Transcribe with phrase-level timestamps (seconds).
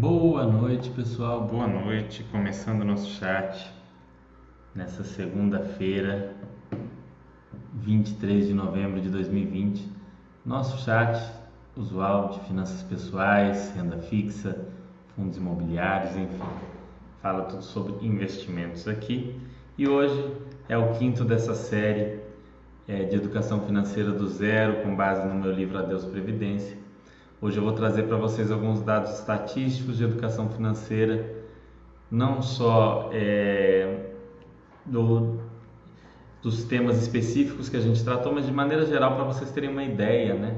[0.00, 1.40] Boa noite, pessoal.
[1.40, 2.22] Boa noite.
[2.30, 3.68] Começando o nosso chat
[4.72, 6.36] nessa segunda-feira,
[7.74, 9.90] 23 de novembro de 2020.
[10.46, 11.20] Nosso chat
[11.76, 14.68] usual de finanças pessoais, renda fixa,
[15.16, 16.44] fundos imobiliários, enfim.
[17.20, 19.36] Fala tudo sobre investimentos aqui.
[19.76, 20.32] E hoje
[20.68, 22.20] é o quinto dessa série
[22.86, 26.86] é, de educação financeira do zero, com base no meu livro Adeus Previdência
[27.40, 31.36] Hoje eu vou trazer para vocês alguns dados estatísticos de educação financeira,
[32.10, 34.06] não só é,
[34.84, 35.38] do,
[36.42, 39.84] dos temas específicos que a gente tratou, mas de maneira geral para vocês terem uma
[39.84, 40.56] ideia né,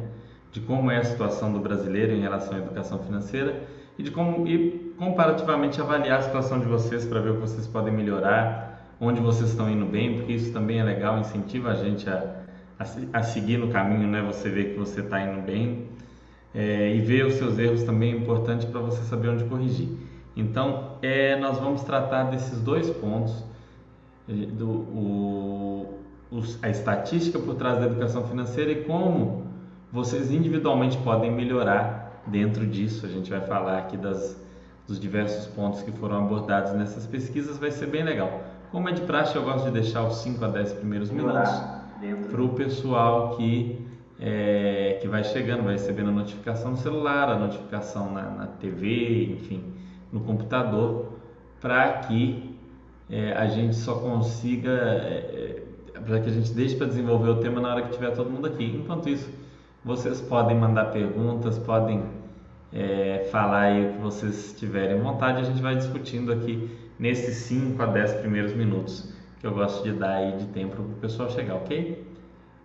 [0.51, 3.63] de como é a situação do brasileiro em relação à educação financeira
[3.99, 7.67] e de como e comparativamente avaliar a situação de vocês para ver o que vocês
[7.67, 12.09] podem melhorar, onde vocês estão indo bem, porque isso também é legal, incentiva a gente
[12.09, 12.43] a,
[12.79, 14.23] a, a seguir no caminho, né?
[14.23, 15.90] Você vê que você está indo bem
[16.55, 19.89] é, e ver os seus erros também é importante para você saber onde corrigir.
[20.37, 23.45] Então, é, nós vamos tratar desses dois pontos,
[24.29, 25.99] é, do, o,
[26.31, 29.45] os, a estatística por trás da educação financeira e como
[29.93, 33.07] vocês individualmente podem melhorar dentro disso.
[33.07, 34.41] A gente vai falar aqui das,
[34.87, 38.43] dos diversos pontos que foram abordados nessas pesquisas, vai ser bem legal.
[38.71, 41.51] Como é de praxe, eu gosto de deixar os 5 a 10 primeiros minutos
[42.31, 43.90] para o pessoal que
[44.21, 49.25] é, que vai chegando, vai recebendo a notificação no celular, a notificação na, na TV,
[49.33, 49.65] enfim,
[50.13, 51.15] no computador,
[51.59, 52.55] para que
[53.09, 55.63] é, a gente só consiga, é,
[55.95, 58.29] é para que a gente deixe para desenvolver o tema na hora que tiver todo
[58.29, 58.65] mundo aqui.
[58.65, 59.29] Enquanto isso,
[59.83, 62.05] vocês podem mandar perguntas, podem
[62.73, 67.83] é, falar aí o que vocês tiverem vontade, a gente vai discutindo aqui nesses 5
[67.83, 71.31] a 10 primeiros minutos que eu gosto de dar aí de tempo para o pessoal
[71.31, 72.10] chegar, ok?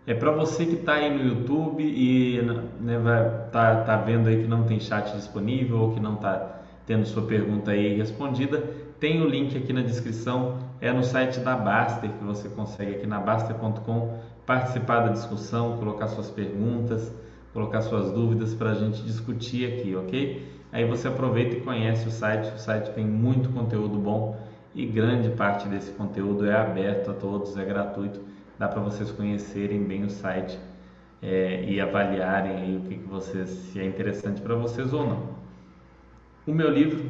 [0.07, 2.39] É para você que está aí no YouTube e
[2.79, 6.61] né, vai, tá, tá vendo aí que não tem chat disponível ou que não está
[6.85, 8.63] tendo sua pergunta aí respondida,
[8.99, 13.07] tem o link aqui na descrição, é no site da Baster que você consegue aqui
[13.07, 17.11] na baster.com participar da discussão, colocar suas perguntas,
[17.51, 20.47] colocar suas dúvidas para a gente discutir aqui, ok?
[20.71, 24.37] Aí você aproveita e conhece o site, o site tem muito conteúdo bom
[24.75, 28.21] e grande parte desse conteúdo é aberto a todos, é gratuito
[28.57, 30.57] dá para vocês conhecerem bem o site
[31.21, 35.35] é, e avaliarem aí o que, que vocês, se é interessante para vocês ou não.
[36.45, 37.03] O meu livro,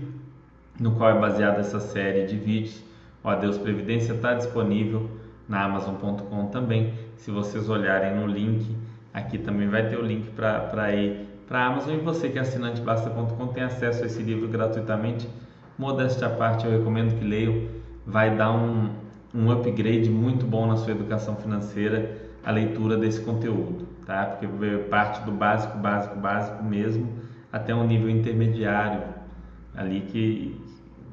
[0.80, 2.84] no qual é baseada essa série de vídeos,
[3.24, 5.10] o Adeus Previdência, está disponível
[5.48, 6.94] na Amazon.com também.
[7.18, 8.76] Se vocês olharem no link,
[9.14, 12.42] aqui também vai ter o link para ir para a Amazon e você que é
[12.42, 15.30] assinante basta.com tem acesso a esse livro gratuitamente.
[15.78, 17.68] Modéstia à parte, eu recomendo que leiam.
[18.06, 18.90] Vai dar um,
[19.36, 24.26] um upgrade muito bom na sua educação financeira a leitura desse conteúdo, tá?
[24.26, 27.10] Porque parte do básico, básico, básico mesmo
[27.52, 29.02] até um nível intermediário
[29.76, 30.62] ali que,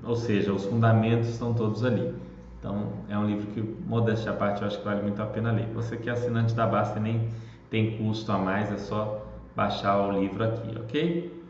[0.05, 2.15] ou seja, os fundamentos estão todos ali.
[2.59, 5.51] Então é um livro que, modéstia à parte, eu acho que vale muito a pena
[5.51, 5.67] ler.
[5.75, 7.29] Você que é assinante da Basta nem
[7.71, 11.43] tem custo a mais, é só baixar o livro aqui, ok?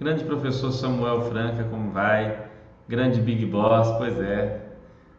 [0.00, 2.48] Grande professor Samuel Franca, como vai?
[2.88, 4.63] Grande Big Boss, pois é,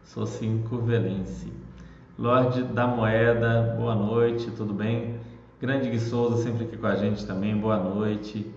[0.05, 1.51] Sim curvelense.
[2.17, 5.19] Lorde da Moeda, boa noite, tudo bem?
[5.59, 8.49] Grande Gui Souza sempre aqui com a gente também, boa noite.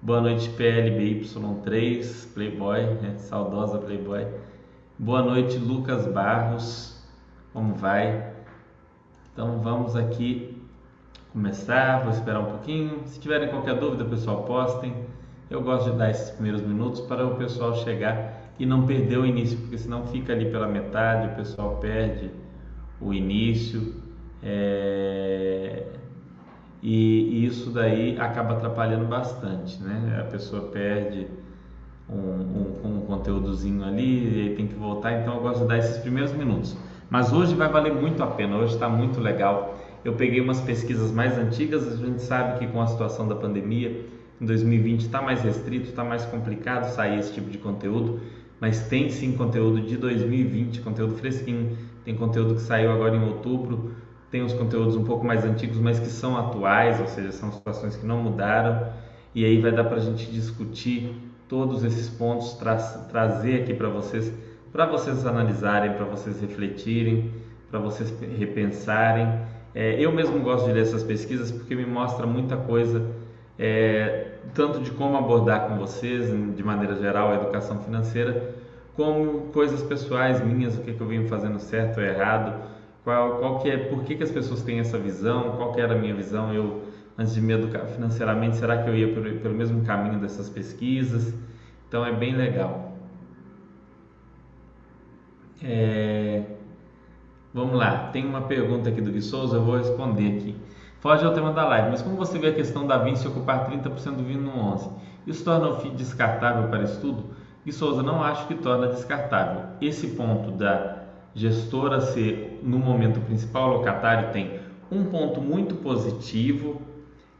[0.00, 3.16] Boa noite PLBY3, Playboy, né?
[3.18, 4.26] saudosa Playboy.
[4.96, 7.02] Boa noite Lucas Barros,
[7.52, 8.32] como vai?
[9.32, 10.62] Então vamos aqui
[11.32, 13.02] começar, vou esperar um pouquinho.
[13.06, 14.94] Se tiverem qualquer dúvida, pessoal, postem.
[15.50, 19.24] Eu gosto de dar esses primeiros minutos para o pessoal chegar e não perder o
[19.24, 22.30] início, porque senão fica ali pela metade, o pessoal perde
[23.00, 23.94] o início
[24.42, 25.86] é...
[26.82, 30.18] e, isso daí acaba atrapalhando bastante, né?
[30.20, 31.26] A pessoa perde
[32.06, 35.96] um, um, um conteúdozinho ali e tem que voltar, então eu gosto de dar esses
[35.96, 36.76] primeiros minutos.
[37.08, 39.74] Mas hoje vai valer muito a pena, hoje está muito legal.
[40.04, 44.04] Eu peguei umas pesquisas mais antigas, a gente sabe que com a situação da pandemia,
[44.38, 48.20] em 2020 está mais restrito, está mais complicado sair esse tipo de conteúdo
[48.60, 51.76] mas tem sim conteúdo de 2020, conteúdo fresquinho.
[52.04, 53.92] Tem conteúdo que saiu agora em outubro,
[54.30, 57.96] tem os conteúdos um pouco mais antigos, mas que são atuais, ou seja, são situações
[57.96, 58.86] que não mudaram.
[59.34, 61.14] E aí vai dar para a gente discutir
[61.48, 64.32] todos esses pontos, tra trazer aqui para vocês,
[64.70, 67.32] para vocês analisarem, para vocês refletirem,
[67.70, 69.26] para vocês repensarem.
[69.74, 73.04] É, eu mesmo gosto de ler essas pesquisas porque me mostra muita coisa
[73.62, 78.54] é, tanto de como abordar com vocês, de maneira geral, a educação financeira,
[78.96, 82.58] como coisas pessoais minhas, o que, que eu venho fazendo certo ou errado,
[83.04, 85.94] qual, qual que é, por que, que as pessoas têm essa visão, qual que era
[85.94, 86.84] a minha visão, eu
[87.18, 91.34] antes de me educar financeiramente, será que eu ia pelo, pelo mesmo caminho dessas pesquisas?
[91.86, 92.96] Então é bem legal.
[95.62, 96.44] É...
[97.52, 100.56] Vamos lá, tem uma pergunta aqui do Gui Souza, eu vou responder aqui.
[101.00, 104.16] Foge ao tema da live, mas como você vê a questão da Vinci ocupar 30%
[104.16, 104.90] do vinho no 11?
[105.26, 107.24] Isso torna o FII descartável para estudo?
[107.64, 109.62] Gui Souza, não acho que torna descartável.
[109.80, 110.98] Esse ponto da
[111.34, 114.60] gestora ser, no momento principal, locatário, tem
[114.92, 116.82] um ponto muito positivo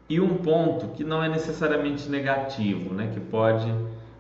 [0.09, 3.71] e um ponto que não é necessariamente negativo, né, que pode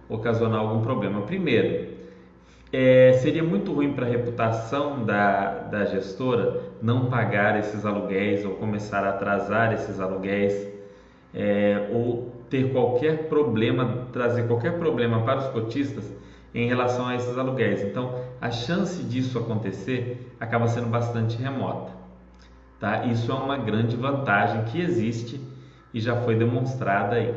[0.06, 1.22] ocasionar algum problema.
[1.22, 1.89] Primeiro,
[2.72, 8.52] é, seria muito ruim para a reputação da, da gestora não pagar esses aluguéis ou
[8.52, 10.68] começar a atrasar esses aluguéis
[11.34, 16.12] é, ou ter qualquer problema, trazer qualquer problema para os cotistas
[16.54, 17.82] em relação a esses aluguéis.
[17.82, 21.92] Então, a chance disso acontecer acaba sendo bastante remota.
[22.78, 23.04] Tá?
[23.06, 25.40] Isso é uma grande vantagem que existe
[25.92, 27.34] e já foi demonstrada aí.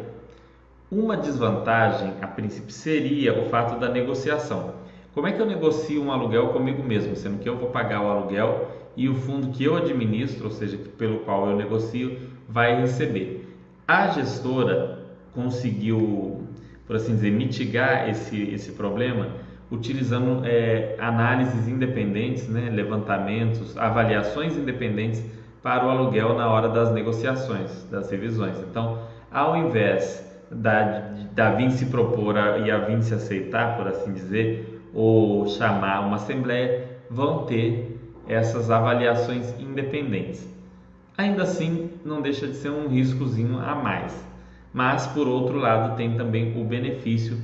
[0.91, 4.82] Uma desvantagem, a princípio, seria o fato da negociação.
[5.13, 8.09] Como é que eu negocio um aluguel comigo mesmo, sendo que eu vou pagar o
[8.09, 12.17] aluguel e o fundo que eu administro, ou seja, pelo qual eu negocio,
[12.49, 13.55] vai receber?
[13.87, 14.99] A gestora
[15.33, 16.47] conseguiu,
[16.87, 19.27] por assim dizer, mitigar esse, esse problema
[19.69, 25.23] utilizando é, análises independentes, né, levantamentos, avaliações independentes
[25.61, 28.57] para o aluguel na hora das negociações, das revisões.
[28.69, 28.99] Então,
[29.31, 36.01] ao invés da, da Vinci propor e a Vinci aceitar, por assim dizer, ou chamar
[36.01, 40.47] uma assembleia, vão ter essas avaliações independentes.
[41.17, 44.25] Ainda assim, não deixa de ser um riscozinho a mais.
[44.73, 47.37] Mas, por outro lado, tem também o benefício,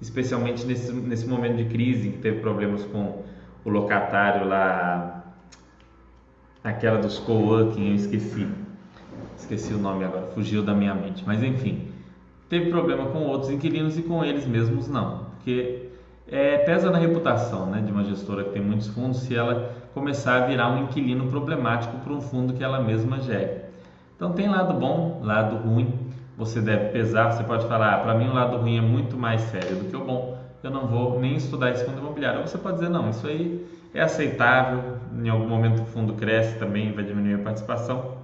[0.00, 3.22] especialmente nesse, nesse momento de crise, que teve problemas com
[3.64, 5.24] o locatário lá,
[6.62, 8.46] aquela dos coworking, eu esqueci.
[9.38, 11.22] Esqueci o nome agora, fugiu da minha mente.
[11.26, 11.88] Mas, enfim,
[12.48, 15.26] teve problema com outros inquilinos e com eles mesmos não.
[15.36, 15.83] Porque
[16.26, 20.42] é, pesa na reputação né, de uma gestora que tem muitos fundos se ela começar
[20.42, 23.62] a virar um inquilino problemático para um fundo que ela mesma gere.
[24.16, 25.92] Então tem lado bom, lado ruim,
[26.36, 29.42] você deve pesar, você pode falar, ah, para mim o lado ruim é muito mais
[29.42, 32.40] sério do que o bom, eu não vou nem estudar esse fundo imobiliário.
[32.40, 36.58] Ou você pode dizer, não, isso aí é aceitável, em algum momento o fundo cresce
[36.58, 38.16] também, vai diminuir a participação,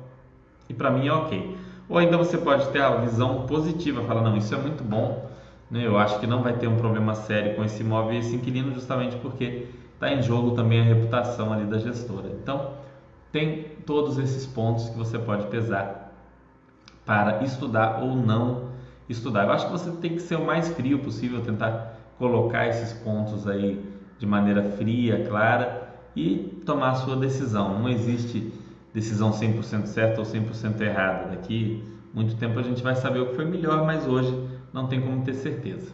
[0.69, 1.57] e para mim é ok.
[1.89, 5.30] Ou ainda você pode ter a visão positiva, falar, não, isso é muito bom,
[5.71, 5.87] né?
[5.87, 8.75] Eu acho que não vai ter um problema sério com esse imóvel e esse inquilino,
[8.75, 12.29] justamente porque está em jogo também a reputação ali da gestora.
[12.43, 12.73] Então,
[13.31, 16.13] tem todos esses pontos que você pode pesar
[17.05, 18.71] para estudar ou não
[19.09, 19.45] estudar.
[19.45, 23.47] Eu acho que você tem que ser o mais frio possível, tentar colocar esses pontos
[23.47, 23.85] aí
[24.19, 27.79] de maneira fria, clara e tomar a sua decisão.
[27.79, 28.53] Não existe
[28.93, 31.31] decisão 100% certa ou 100% errada.
[31.31, 34.33] Daqui muito tempo a gente vai saber o que foi melhor, mas hoje
[34.73, 35.91] não tem como ter certeza.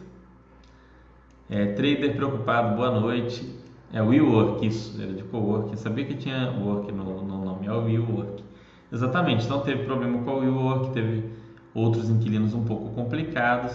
[1.49, 3.55] É, trader preocupado, boa noite.
[3.93, 5.71] É WeWork, isso, era de cowork.
[5.71, 8.43] Eu sabia que tinha work no, no nome, é o WeWork.
[8.91, 11.23] Exatamente, então teve problema com o WeWork, teve
[11.73, 13.73] outros inquilinos um pouco complicados.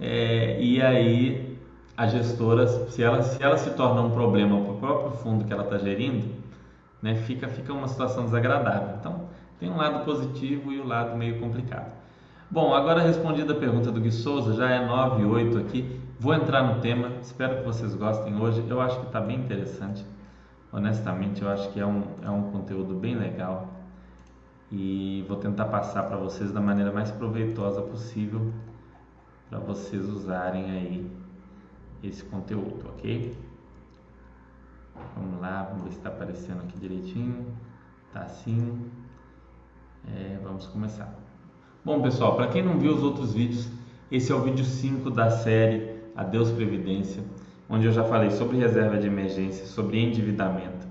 [0.00, 1.58] É, e aí
[1.96, 5.52] a gestora, se ela, se ela se torna um problema para o próprio fundo que
[5.52, 6.26] ela está gerindo,
[7.00, 8.96] né, fica, fica uma situação desagradável.
[8.98, 12.01] Então tem um lado positivo e o um lado meio complicado.
[12.52, 15.98] Bom, agora respondida a pergunta do Gui Souza, já é 9 e 8 aqui.
[16.20, 18.62] Vou entrar no tema, espero que vocês gostem hoje.
[18.68, 20.04] Eu acho que está bem interessante.
[20.70, 23.68] Honestamente, eu acho que é um, é um conteúdo bem legal
[24.70, 28.52] e vou tentar passar para vocês da maneira mais proveitosa possível
[29.48, 31.10] para vocês usarem aí
[32.04, 33.34] esse conteúdo, ok?
[35.16, 37.46] Vamos lá, vamos ver se está aparecendo aqui direitinho.
[38.12, 38.90] Tá sim.
[40.06, 41.21] É, vamos começar.
[41.84, 43.68] Bom, pessoal, para quem não viu os outros vídeos,
[44.08, 47.24] esse é o vídeo 5 da série Adeus Previdência,
[47.68, 50.86] onde eu já falei sobre reserva de emergência, sobre endividamento,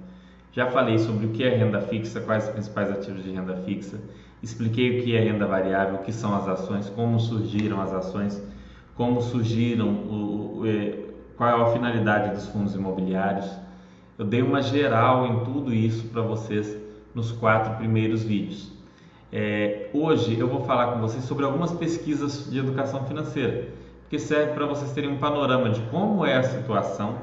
[0.52, 4.02] já falei sobre o que é renda fixa, quais os principais ativos de renda fixa,
[4.44, 8.44] expliquei o que é renda variável, o que são as ações, como surgiram as ações,
[8.94, 10.64] como surgiram, o, o,
[11.38, 13.50] qual é a finalidade dos fundos imobiliários.
[14.18, 16.78] Eu dei uma geral em tudo isso para vocês
[17.16, 18.81] nos quatro primeiros vídeos.
[19.34, 23.70] É, hoje eu vou falar com vocês sobre algumas pesquisas de educação financeira,
[24.10, 27.16] que serve para vocês terem um panorama de como é a situação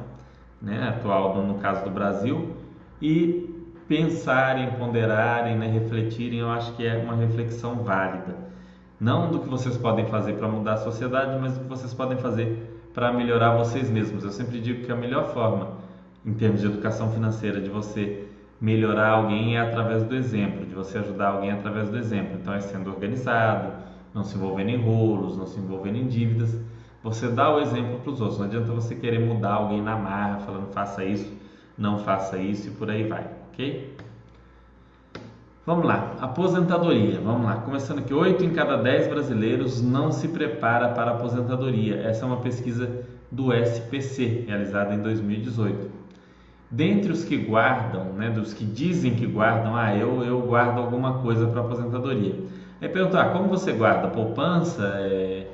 [0.61, 2.57] né, atual, no caso do Brasil,
[3.01, 3.55] e
[3.87, 6.39] pensarem, ponderarem, né, refletirem.
[6.39, 8.35] Eu acho que é uma reflexão válida.
[8.99, 12.17] Não do que vocês podem fazer para mudar a sociedade, mas do que vocês podem
[12.17, 14.25] fazer para melhorar vocês mesmos.
[14.25, 15.73] Eu sempre digo que a melhor forma,
[16.25, 18.28] em termos de educação financeira, de você
[18.61, 22.39] melhorar alguém é através do exemplo, de você ajudar alguém através do exemplo.
[22.41, 23.73] Então é sendo organizado,
[24.15, 26.59] não se envolvendo em rolos, não se envolvendo em dívidas.
[27.03, 28.39] Você dá o exemplo para os outros.
[28.39, 31.33] Não adianta você querer mudar alguém na marra, falando faça isso,
[31.77, 33.97] não faça isso e por aí vai, ok?
[35.65, 37.21] Vamos lá, aposentadoria.
[37.21, 41.97] Vamos lá, começando aqui: 8 em cada 10 brasileiros não se prepara para aposentadoria.
[41.97, 45.98] Essa é uma pesquisa do SPC, realizada em 2018.
[46.71, 51.21] Dentre os que guardam, né, dos que dizem que guardam, ah, eu, eu guardo alguma
[51.21, 52.35] coisa para aposentadoria.
[52.81, 54.09] É perguntar como você guarda?
[54.09, 55.47] Poupança, é,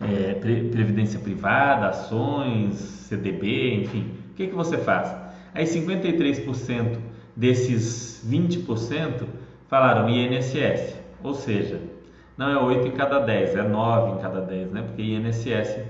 [0.00, 4.10] é, previdência privada, ações, CDB, enfim.
[4.30, 5.14] O que, que você faz?
[5.54, 6.98] Aí 53%
[7.36, 9.26] desses 20%
[9.68, 11.80] falaram INSS, ou seja,
[12.36, 14.82] não é 8 em cada 10, é 9 em cada 10, né?
[14.82, 15.80] Porque INSS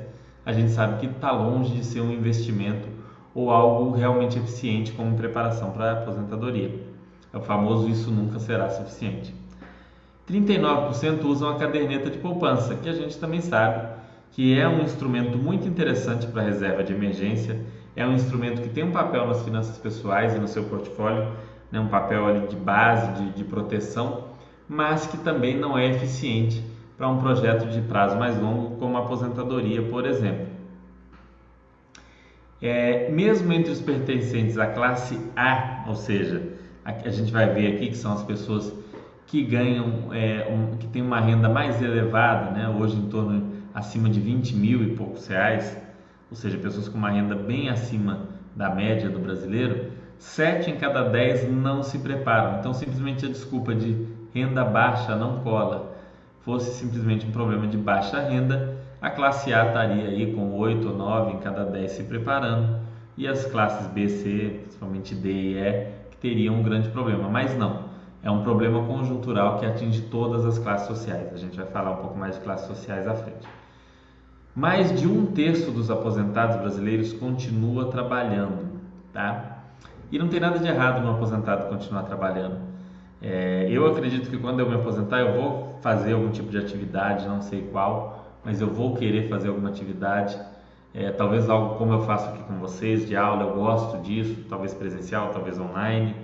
[0.44, 2.88] a gente sabe que está longe de ser um investimento
[3.34, 6.80] ou algo realmente eficiente como preparação para a aposentadoria.
[7.32, 9.34] É o famoso isso nunca será suficiente.
[10.30, 15.36] 39% usam a caderneta de poupança, que a gente também sabe que é um instrumento
[15.36, 17.60] muito interessante para reserva de emergência,
[17.94, 21.28] é um instrumento que tem um papel nas finanças pessoais e no seu portfólio,
[21.70, 24.24] né, um papel ali de base, de, de proteção,
[24.66, 26.64] mas que também não é eficiente
[26.96, 30.46] para um projeto de prazo mais longo, como a aposentadoria, por exemplo.
[32.62, 36.40] É, mesmo entre os pertencentes à classe A, ou seja,
[36.84, 38.72] a, a gente vai ver aqui que são as pessoas
[39.26, 44.08] que ganham, é, um, que têm uma renda mais elevada, né, hoje em torno acima
[44.08, 45.76] de 20 mil e poucos reais,
[46.30, 51.02] ou seja, pessoas com uma renda bem acima da média do brasileiro, 7 em cada
[51.02, 52.60] 10 não se preparam.
[52.60, 55.96] Então, simplesmente a desculpa de renda baixa não cola
[56.42, 58.71] fosse simplesmente um problema de baixa renda,
[59.02, 62.78] a classe A estaria aí com 8 ou 9 em cada 10 se preparando
[63.16, 67.28] e as classes B, C, principalmente D e E, que teriam um grande problema.
[67.28, 67.86] Mas não,
[68.22, 71.34] é um problema conjuntural que atinge todas as classes sociais.
[71.34, 73.46] A gente vai falar um pouco mais de classes sociais à frente.
[74.54, 78.80] Mais de um terço dos aposentados brasileiros continua trabalhando,
[79.12, 79.64] tá?
[80.12, 82.58] E não tem nada de errado no aposentado continuar trabalhando.
[83.20, 87.26] É, eu acredito que quando eu me aposentar eu vou fazer algum tipo de atividade,
[87.26, 90.38] não sei qual, mas eu vou querer fazer alguma atividade.
[90.94, 94.74] É, talvez algo como eu faço aqui com vocês, de aula, eu gosto disso, talvez
[94.74, 96.14] presencial, talvez online.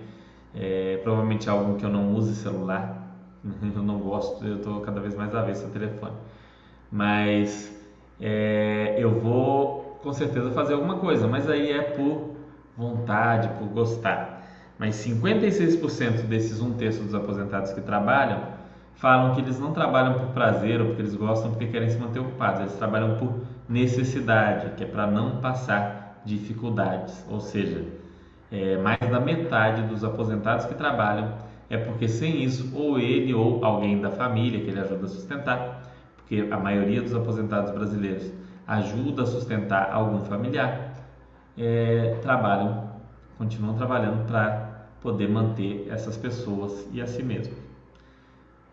[0.54, 5.14] É, provavelmente algo que eu não use celular, eu não gosto, eu estou cada vez
[5.14, 6.16] mais avesso ao telefone.
[6.90, 7.74] Mas
[8.20, 12.34] é, eu vou com certeza fazer alguma coisa, mas aí é por
[12.76, 14.38] vontade, por gostar.
[14.78, 18.57] Mas 56% desses um terço dos aposentados que trabalham
[18.98, 22.18] falam que eles não trabalham por prazer ou porque eles gostam, porque querem se manter
[22.18, 22.60] ocupados.
[22.60, 23.32] Eles trabalham por
[23.68, 27.24] necessidade, que é para não passar dificuldades.
[27.30, 27.84] Ou seja,
[28.50, 31.32] é, mais da metade dos aposentados que trabalham
[31.70, 35.82] é porque sem isso, ou ele ou alguém da família que ele ajuda a sustentar,
[36.16, 38.32] porque a maioria dos aposentados brasileiros
[38.66, 40.94] ajuda a sustentar algum familiar,
[41.56, 42.90] é, trabalham,
[43.36, 47.54] continuam trabalhando para poder manter essas pessoas e a si mesmo.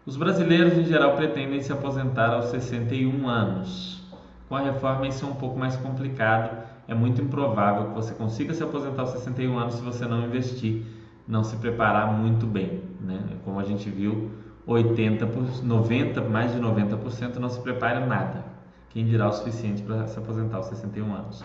[0.06, 4.04] Os brasileiros em geral pretendem se aposentar aos 61 anos.
[4.48, 6.64] Com a reforma isso é um pouco mais complicado.
[6.88, 10.86] É muito improvável que você consiga se aposentar aos 61 anos se você não investir,
[11.28, 13.20] não se preparar muito bem, né?
[13.44, 14.30] Como a gente viu,
[14.68, 15.28] 80,
[15.64, 18.46] 90, mais de 90% não se prepara nada.
[18.92, 21.44] Quem dirá o suficiente para se aposentar aos 61 anos?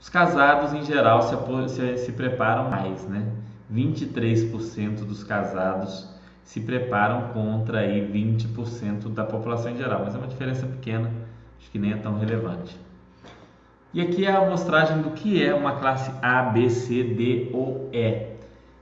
[0.00, 1.36] Os casados, em geral, se,
[1.68, 3.24] se, se preparam mais, né?
[3.72, 6.17] 23% dos casados
[6.48, 11.12] se preparam contra aí 20% da população em geral, mas é uma diferença pequena,
[11.60, 12.74] acho que nem é tão relevante.
[13.92, 17.90] E aqui é a amostragem do que é uma classe A, B, C, D ou
[17.92, 18.28] E.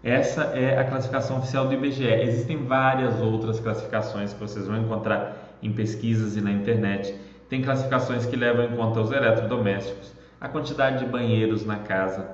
[0.01, 2.07] Essa é a classificação oficial do IBGE.
[2.07, 7.17] Existem várias outras classificações que vocês vão encontrar em pesquisas e na internet.
[7.49, 12.31] Tem classificações que levam em conta os eletrodomésticos, a quantidade de banheiros na casa,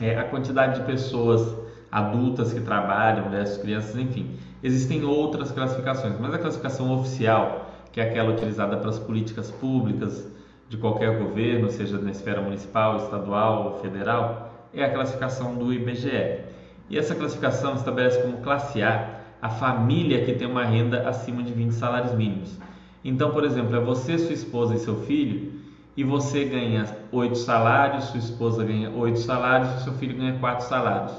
[0.00, 4.38] é, a quantidade de pessoas adultas que trabalham versus crianças, enfim.
[4.62, 10.26] Existem outras classificações, mas a classificação oficial, que é aquela utilizada para as políticas públicas
[10.68, 16.40] de qualquer governo, seja na esfera municipal, estadual ou federal, é a classificação do IBGE.
[16.88, 21.52] E essa classificação estabelece como classe A a família que tem uma renda acima de
[21.52, 22.56] 20 salários mínimos.
[23.04, 25.60] Então, por exemplo, é você, sua esposa e seu filho,
[25.96, 31.12] e você ganha 8 salários, sua esposa ganha 8 salários seu filho ganha 4 salários.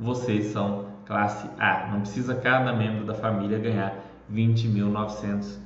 [0.00, 1.88] Vocês são classe A.
[1.92, 3.94] Não precisa cada membro da família ganhar
[4.32, 5.58] R$ 20.900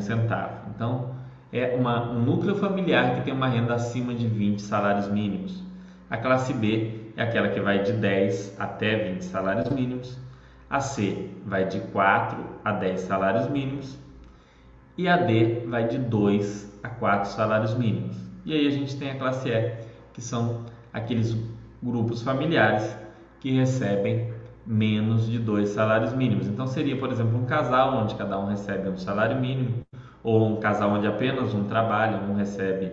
[0.00, 0.70] centavo.
[0.72, 1.16] Então,
[1.52, 5.64] é uma, um núcleo familiar que tem uma renda acima de 20 salários mínimos.
[6.08, 10.16] A classe B é aquela que vai de 10 até 20 salários mínimos.
[10.68, 13.98] A C vai de 4 a 10 salários mínimos.
[14.96, 18.16] e a D vai de 2 a 4 salários mínimos.
[18.44, 19.80] E aí a gente tem a classe E,
[20.12, 21.36] que são aqueles
[21.82, 22.99] grupos familiares
[23.40, 24.32] que recebem
[24.66, 26.46] menos de dois salários mínimos.
[26.46, 29.80] Então seria, por exemplo, um casal onde cada um recebe um salário mínimo,
[30.22, 32.92] ou um casal onde apenas um trabalha, um recebe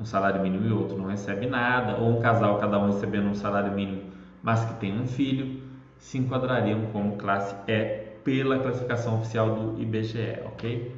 [0.00, 3.34] um salário mínimo e outro não recebe nada, ou um casal cada um recebendo um
[3.34, 4.02] salário mínimo,
[4.42, 5.62] mas que tem um filho,
[5.98, 10.96] se enquadrariam como classe E pela classificação oficial do IBGE, ok?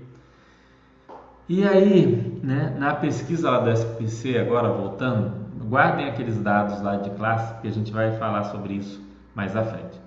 [1.49, 7.11] E aí, né, na pesquisa lá do SPC, agora voltando, guardem aqueles dados lá de
[7.11, 9.03] classe, que a gente vai falar sobre isso
[9.35, 10.01] mais à frente.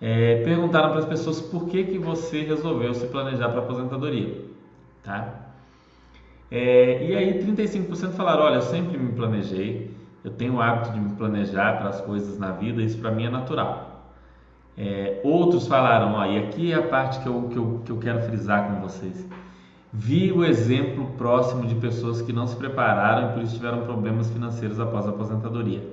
[0.00, 4.44] É, perguntaram para as pessoas por que, que você resolveu se planejar para aposentadoria,
[5.02, 5.42] tá?
[6.50, 11.00] É, e aí 35% falaram, olha, eu sempre me planejei, eu tenho o hábito de
[11.00, 14.12] me planejar para as coisas na vida, isso para mim é natural.
[14.76, 17.98] É, outros falaram, ó, e aqui é a parte que eu, que, eu, que eu
[17.98, 19.26] quero frisar com vocês.
[19.92, 24.30] Vi o exemplo próximo de pessoas que não se prepararam e por isso tiveram problemas
[24.30, 25.86] financeiros após a aposentadoria.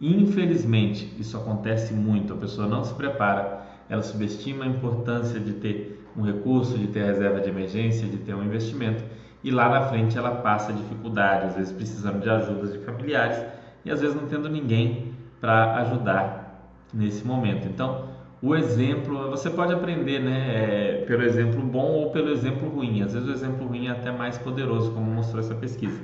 [0.00, 2.32] Infelizmente, isso acontece muito.
[2.32, 7.04] A pessoa não se prepara, ela subestima a importância de ter um recurso, de ter
[7.04, 9.04] reserva de emergência, de ter um investimento
[9.44, 13.40] e lá na frente ela passa dificuldade, às vezes precisando de ajuda de familiares
[13.84, 17.68] e às vezes não tendo ninguém para ajudar nesse momento.
[17.68, 18.08] Então,
[18.42, 23.02] o exemplo, você pode aprender né, é, pelo exemplo bom ou pelo exemplo ruim.
[23.02, 25.98] Às vezes o exemplo ruim é até mais poderoso, como mostrou essa pesquisa.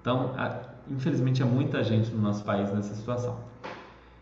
[0.00, 0.34] Então,
[0.90, 3.38] infelizmente, há muita gente no nosso país nessa situação.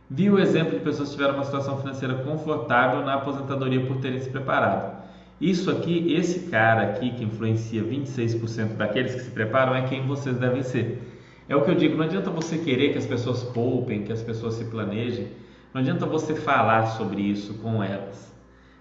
[0.09, 4.21] Vi o exemplo de pessoas que tiveram uma situação financeira confortável na aposentadoria por terem
[4.21, 5.01] se preparado.
[5.41, 10.37] Isso aqui, esse cara aqui que influencia 26% daqueles que se preparam é quem vocês
[10.37, 11.01] devem ser.
[11.49, 14.23] É o que eu digo, não adianta você querer que as pessoas poupem, que as
[14.23, 15.29] pessoas se planejem,
[15.73, 18.31] não adianta você falar sobre isso com elas.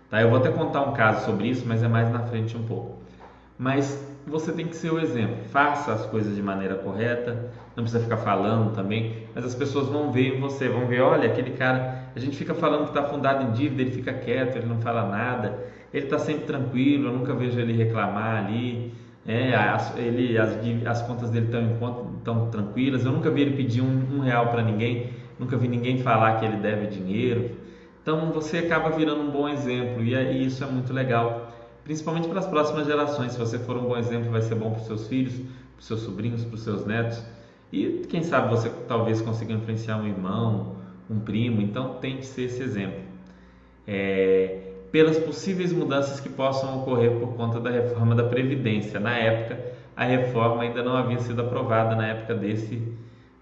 [0.09, 0.21] Tá?
[0.21, 2.97] Eu vou até contar um caso sobre isso, mas é mais na frente um pouco.
[3.57, 5.37] Mas você tem que ser o exemplo.
[5.51, 10.11] Faça as coisas de maneira correta, não precisa ficar falando também, mas as pessoas vão
[10.11, 13.43] ver em você, vão ver, olha, aquele cara, a gente fica falando que está fundado
[13.43, 15.57] em dívida, ele fica quieto, ele não fala nada,
[15.93, 18.93] ele está sempre tranquilo, eu nunca vejo ele reclamar ali,
[19.27, 24.17] é, as, ele, as, as contas dele estão tranquilas, eu nunca vi ele pedir um,
[24.17, 27.51] um real para ninguém, nunca vi ninguém falar que ele deve dinheiro.
[28.01, 31.51] Então você acaba virando um bom exemplo e, isso é muito legal,
[31.83, 33.31] principalmente para as próximas gerações.
[33.31, 35.85] Se você for um bom exemplo, vai ser bom para os seus filhos, para os
[35.85, 37.23] seus sobrinhos, para os seus netos.
[37.71, 40.75] E quem sabe você talvez consiga influenciar um irmão,
[41.09, 41.61] um primo.
[41.61, 42.99] Então tem que ser esse exemplo.
[43.87, 48.99] É, pelas possíveis mudanças que possam ocorrer por conta da reforma da Previdência.
[48.99, 49.59] Na época,
[49.95, 52.81] a reforma ainda não havia sido aprovada na época desse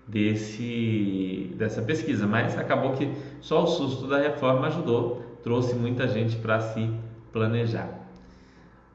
[0.07, 6.37] desse dessa pesquisa, mas acabou que só o susto da reforma ajudou, trouxe muita gente
[6.37, 6.89] para se
[7.33, 7.89] planejar.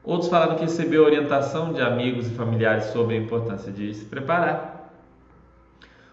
[0.03, 4.91] Outros falaram que recebeu orientação de amigos e familiares sobre a importância de se preparar.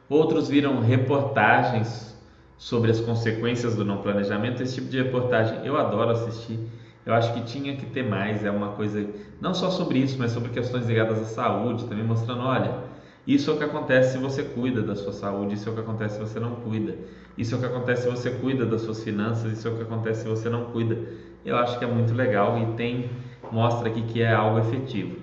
[0.09, 2.17] Outros viram reportagens
[2.57, 4.63] sobre as consequências do não planejamento.
[4.63, 6.59] Esse tipo de reportagem eu adoro assistir.
[7.07, 8.45] Eu acho que tinha que ter mais.
[8.45, 9.05] É uma coisa
[9.41, 12.90] não só sobre isso, mas sobre questões ligadas à saúde, também mostrando, olha,
[13.35, 15.81] isso é o que acontece se você cuida da sua saúde, isso é o que
[15.81, 16.97] acontece se você não cuida.
[17.37, 19.83] Isso é o que acontece se você cuida das suas finanças, isso é o que
[19.83, 20.99] acontece se você não cuida.
[21.45, 23.11] Eu acho que é muito legal e tem
[23.51, 25.17] mostra aqui que é algo efetivo.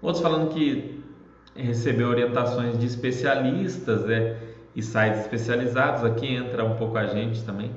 [0.00, 1.02] Outros falando que
[1.54, 4.36] recebeu orientações de especialistas, né,
[4.74, 6.04] e sites especializados.
[6.04, 7.70] Aqui entra um pouco a gente também,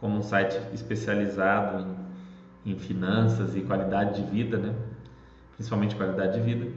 [0.00, 1.86] como um site especializado
[2.64, 4.74] em, em finanças e qualidade de vida, né,
[5.56, 6.70] principalmente qualidade de vida.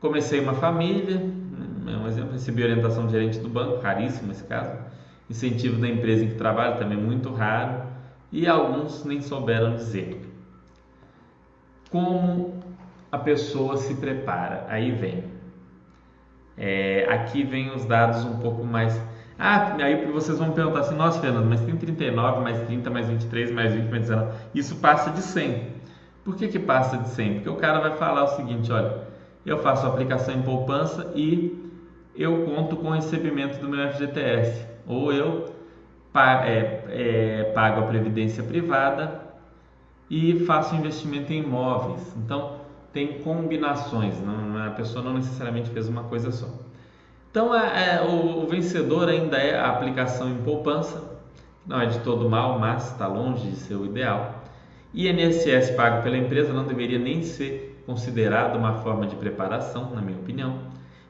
[0.00, 1.22] Comecei uma família,
[1.88, 4.72] é um exemplo, recebi orientação de gerente do banco, raríssimo esse caso.
[5.28, 7.82] Incentivo da empresa em que trabalho, também muito raro.
[8.30, 10.22] E alguns nem souberam dizer.
[11.90, 12.60] Como
[13.10, 14.66] a pessoa se prepara?
[14.68, 15.24] Aí vem.
[16.56, 19.00] É, aqui vem os dados um pouco mais.
[19.38, 23.50] Ah, aí vocês vão perguntar assim: nossa, Fernando, mas tem 39, mais 30, mais 23,
[23.50, 24.32] mais 20, mais 19.
[24.54, 25.76] Isso passa de 100.
[26.24, 27.34] Por que, que passa de 100?
[27.34, 29.02] Porque o cara vai falar o seguinte: olha,
[29.44, 31.65] eu faço aplicação em poupança e
[32.16, 35.54] eu conto com o recebimento do meu FGTS, ou eu
[36.14, 39.20] é, é, pago a previdência privada
[40.08, 42.14] e faço investimento em imóveis.
[42.16, 42.60] Então,
[42.92, 46.48] tem combinações, não, a pessoa não necessariamente fez uma coisa só.
[47.30, 51.18] Então, é, é, o, o, vencedor ainda é a aplicação em poupança,
[51.66, 54.42] não é de todo mal, mas está longe de ser o ideal.
[54.94, 60.16] INSS pago pela empresa não deveria nem ser considerado uma forma de preparação, na minha
[60.16, 60.58] opinião.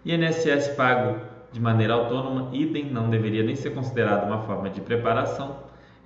[0.06, 1.18] INSS pago
[1.52, 5.56] de maneira autônoma, idem, não deveria nem ser considerado uma forma de preparação.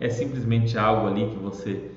[0.01, 1.91] É simplesmente algo ali que você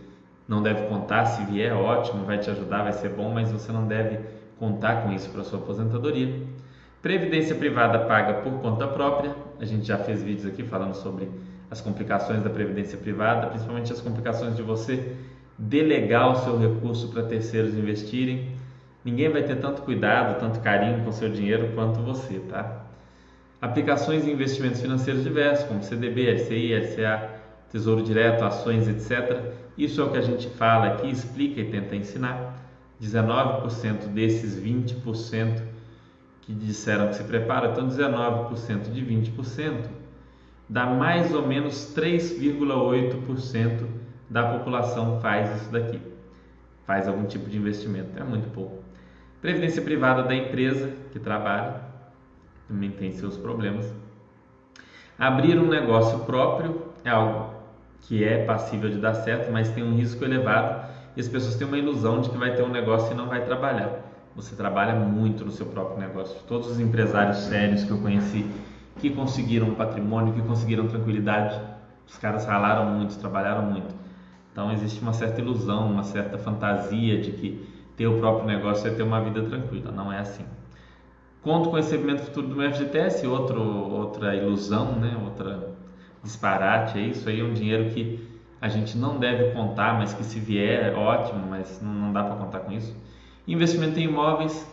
[0.46, 3.88] não deve contar, se vier, ótimo, vai te ajudar, vai ser bom, mas você não
[3.88, 4.20] deve
[4.60, 6.42] contar com isso para sua aposentadoria.
[7.02, 11.30] Previdência privada paga por conta própria, a gente já fez vídeos aqui falando sobre
[11.72, 15.16] as complicações da previdência privada, principalmente as complicações de você
[15.58, 18.53] delegar o seu recurso para terceiros investirem.
[19.04, 22.86] Ninguém vai ter tanto cuidado, tanto carinho com seu dinheiro quanto você, tá?
[23.62, 27.30] Aplicações e investimentos financeiros diversos, como CDB, LCI, LCA,
[27.70, 29.54] Tesouro Direto, ações, etc.
[29.78, 32.62] Isso é o que a gente fala aqui, explica e tenta ensinar.
[33.02, 35.62] 19% desses 20%
[36.42, 39.90] que disseram que se prepara, então 19% de 20%
[40.70, 43.88] dá mais ou menos 3,8%
[44.30, 46.02] da população faz isso daqui.
[46.86, 48.83] Faz algum tipo de investimento, é muito pouco.
[49.44, 51.82] Previdência privada da empresa que trabalha
[52.66, 53.94] também tem seus problemas.
[55.20, 57.54] Abrir um negócio próprio é algo
[58.00, 61.68] que é passível de dar certo, mas tem um risco elevado e as pessoas têm
[61.68, 63.90] uma ilusão de que vai ter um negócio e não vai trabalhar.
[64.34, 66.40] Você trabalha muito no seu próprio negócio.
[66.48, 68.50] Todos os empresários sérios que eu conheci
[69.02, 71.60] que conseguiram patrimônio, que conseguiram tranquilidade,
[72.08, 73.94] os caras ralaram muito, trabalharam muito.
[74.54, 78.92] Então existe uma certa ilusão, uma certa fantasia de que ter o próprio negócio é
[78.92, 79.92] ter uma vida tranquila.
[79.92, 80.46] Não é assim.
[81.42, 85.18] Conto com o recebimento futuro do meu FGTS, outro, outra ilusão, né?
[85.24, 85.70] outra
[86.24, 86.98] disparate.
[86.98, 88.28] É isso aí, é um dinheiro que
[88.62, 92.24] a gente não deve contar, mas que se vier é ótimo, mas não, não dá
[92.24, 92.96] para contar com isso.
[93.46, 94.66] Investimento em imóveis,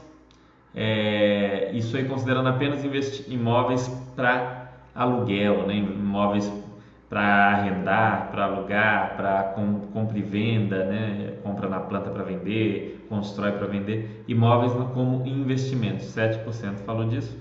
[0.72, 2.84] é, isso aí considerando apenas
[3.26, 5.74] imóveis para aluguel, né?
[5.74, 6.48] imóveis
[7.10, 9.42] para arrendar, para alugar, para
[9.92, 11.34] compra e venda, né?
[11.42, 17.36] compra na planta para vender, constrói para vender, imóveis como investimentos, 7% falou disso.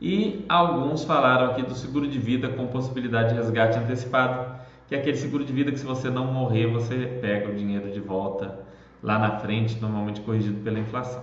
[0.00, 4.54] E alguns falaram aqui do seguro de vida com possibilidade de resgate antecipado,
[4.88, 7.92] que é aquele seguro de vida que se você não morrer, você pega o dinheiro
[7.92, 8.58] de volta
[9.02, 11.22] lá na frente, normalmente corrigido pela inflação.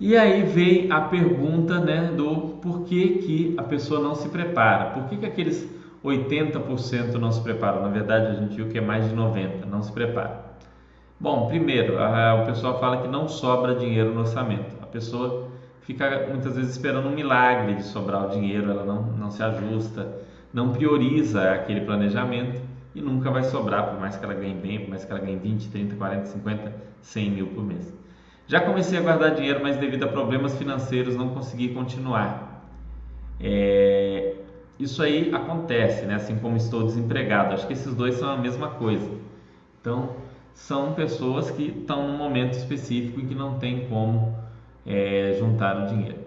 [0.00, 4.90] E aí vem a pergunta né, do por que, que a pessoa não se prepara,
[4.90, 8.80] por que, que aqueles 80% não se preparam, na verdade a gente viu que é
[8.80, 10.52] mais de 90% não se prepara.
[11.18, 15.48] Bom, primeiro, a, o pessoal fala que não sobra dinheiro no orçamento, a pessoa
[15.82, 20.20] fica muitas vezes esperando um milagre de sobrar o dinheiro, ela não, não se ajusta,
[20.52, 22.60] não prioriza aquele planejamento
[22.94, 25.36] e nunca vai sobrar, por mais que ela ganhe bem, por mais que ela ganhe
[25.36, 27.92] 20, 30, 40, 50, 100 mil por mês.
[28.46, 32.66] Já comecei a guardar dinheiro, mas devido a problemas financeiros não consegui continuar.
[33.40, 34.31] É...
[34.82, 36.16] Isso aí acontece, né?
[36.16, 37.54] assim como estou desempregado.
[37.54, 39.08] Acho que esses dois são a mesma coisa.
[39.80, 40.16] Então,
[40.52, 44.36] são pessoas que estão num momento específico em que não tem como
[44.84, 46.18] é, juntar o dinheiro.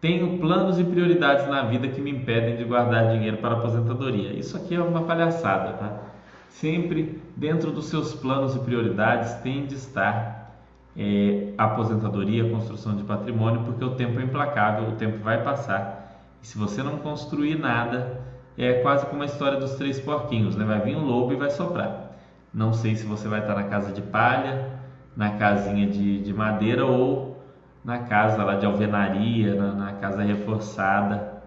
[0.00, 4.32] Tenho planos e prioridades na vida que me impedem de guardar dinheiro para aposentadoria.
[4.32, 6.00] Isso aqui é uma palhaçada, tá?
[6.48, 10.64] Sempre dentro dos seus planos e prioridades tem de estar
[10.96, 16.07] é, aposentadoria, construção de patrimônio, porque o tempo é implacável, o tempo vai passar.
[16.42, 18.20] E se você não construir nada,
[18.56, 20.64] é quase como a história dos três porquinhos, né?
[20.64, 22.16] Vai vir um lobo e vai soprar.
[22.52, 24.78] Não sei se você vai estar na casa de palha,
[25.16, 27.36] na casinha de, de madeira ou
[27.84, 31.42] na casa lá de alvenaria, na, na casa reforçada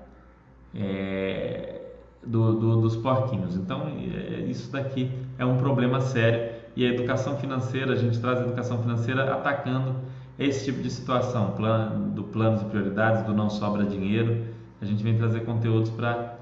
[0.73, 1.81] é,
[2.25, 3.55] do, do, dos porquinhos.
[3.55, 8.39] Então, é, isso daqui é um problema sério e a educação financeira, a gente traz
[8.39, 9.95] a educação financeira atacando
[10.39, 14.45] esse tipo de situação, plan, do planos e prioridades, do não sobra dinheiro.
[14.81, 16.35] A gente vem trazer conteúdos para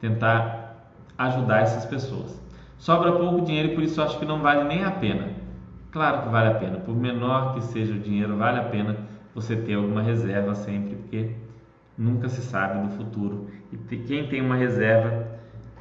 [0.00, 2.40] tentar ajudar essas pessoas.
[2.78, 5.28] Sobra pouco dinheiro e por isso acho que não vale nem a pena.
[5.90, 8.96] Claro que vale a pena, por menor que seja o dinheiro, vale a pena
[9.34, 11.32] você ter alguma reserva sempre, porque
[11.96, 13.46] nunca se sabe do futuro.
[13.70, 15.28] E quem tem uma reserva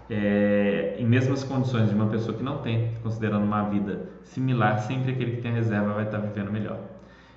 [0.10, 5.14] é, em mesmas condições de uma pessoa que não tem, considerando uma vida similar, sempre
[5.14, 6.80] aquele que tem reserva vai estar vivendo melhor.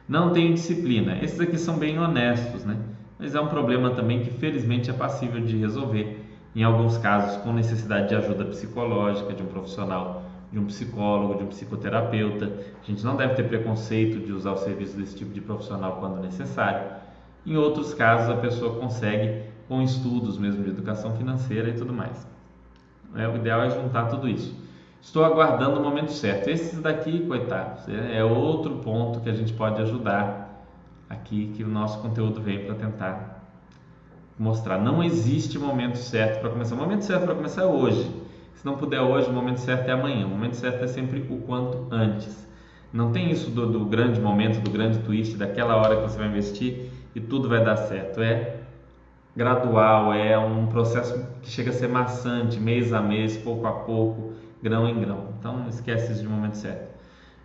[0.08, 1.16] Não tem disciplina.
[1.22, 2.76] Esses aqui são bem honestos, né?
[3.18, 6.22] Mas é um problema também que felizmente é passível de resolver.
[6.54, 10.24] Em alguns casos, com necessidade de ajuda psicológica de um profissional
[10.54, 12.52] de um psicólogo, de um psicoterapeuta.
[12.80, 16.22] A gente não deve ter preconceito de usar o serviço desse tipo de profissional quando
[16.22, 16.92] necessário.
[17.44, 22.24] Em outros casos, a pessoa consegue com estudos mesmo de educação financeira e tudo mais.
[23.16, 24.56] É, o ideal é juntar tudo isso.
[25.02, 26.48] Estou aguardando o momento certo.
[26.48, 30.43] Esses daqui, coitados, é, é outro ponto que a gente pode ajudar
[31.08, 33.44] aqui que o nosso conteúdo vem para tentar
[34.38, 34.78] mostrar.
[34.78, 36.74] Não existe momento certo para começar.
[36.74, 38.10] O momento certo para começar é hoje.
[38.54, 40.26] Se não puder hoje, o momento certo é amanhã.
[40.26, 42.44] O momento certo é sempre o quanto antes.
[42.92, 46.28] Não tem isso do, do grande momento, do grande twist, daquela hora que você vai
[46.28, 48.20] investir e tudo vai dar certo.
[48.20, 48.60] É
[49.36, 54.34] gradual, é um processo que chega a ser maçante, mês a mês, pouco a pouco,
[54.62, 55.30] grão em grão.
[55.38, 56.94] Então esquece isso de momento certo.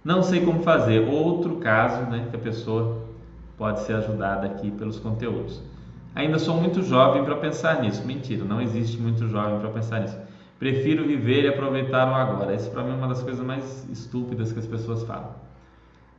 [0.04, 1.08] Não sei como fazer.
[1.10, 3.09] Outro caso, né, que a pessoa
[3.60, 5.62] pode ser ajudada aqui pelos conteúdos.
[6.15, 8.04] Ainda sou muito jovem para pensar nisso.
[8.08, 10.17] Mentira, não existe muito jovem para pensar nisso.
[10.58, 12.56] Prefiro viver e aproveitar o agora.
[12.56, 15.36] Isso para mim é uma das coisas mais estúpidas que as pessoas falam.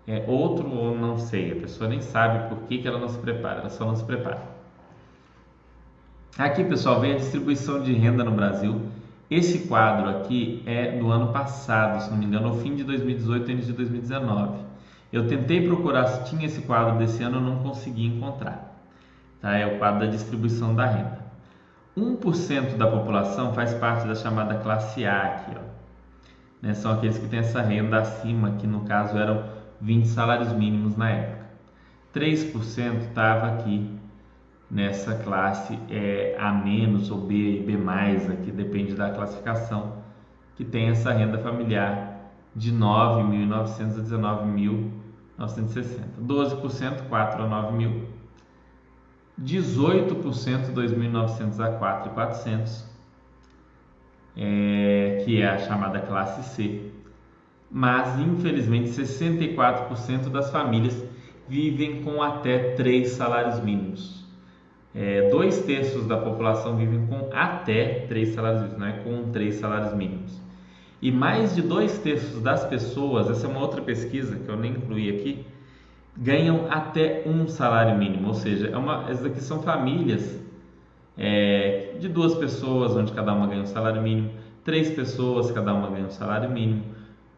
[0.07, 3.19] É, outro ou não sei, a pessoa nem sabe por que, que ela não se
[3.19, 4.43] prepara, ela só não se prepara.
[6.39, 8.81] Aqui, pessoal, vem a distribuição de renda no Brasil.
[9.31, 13.51] Esse quadro aqui é do ano passado, se não me engano, no fim de 2018
[13.51, 14.70] início de 2019.
[15.13, 18.77] Eu tentei procurar se tinha esse quadro desse ano, eu não consegui encontrar.
[19.41, 19.57] Tá?
[19.57, 21.19] É o quadro da distribuição da renda.
[21.97, 25.71] 1% da população faz parte da chamada classe A aqui, ó.
[26.63, 26.75] Né?
[26.75, 29.45] São aqueles que têm essa renda acima, que no caso eram
[29.81, 31.41] 20 salários mínimos na época.
[32.15, 33.99] 3% estava aqui
[34.71, 36.63] nessa classe é, A-
[37.11, 37.77] ou B, B+,
[38.33, 39.95] aqui depende da classificação,
[40.57, 44.35] que tem essa renda familiar de 9.900 a
[45.41, 46.21] 19.960.
[46.21, 48.09] 12%, 4 a 9 mil.
[49.43, 52.85] 18%, 2.900 a 4.400,
[54.37, 56.93] é, que é a chamada classe C.
[57.71, 61.03] Mas, infelizmente, 64% das famílias
[61.49, 64.21] vivem com até 3 salários mínimos.
[64.95, 69.55] É, dois terços da população vivem com até 3 salários mínimos, não é com 3
[69.55, 70.40] salários mínimos.
[71.03, 74.73] E mais de dois terços das pessoas, essa é uma outra pesquisa que eu nem
[74.73, 75.47] incluí aqui,
[76.17, 80.39] ganham até um salário mínimo, ou seja, é uma, essas aqui são famílias
[81.17, 84.31] é, de duas pessoas, onde cada uma ganha um salário mínimo,
[84.63, 86.85] três pessoas, cada uma ganha um salário mínimo,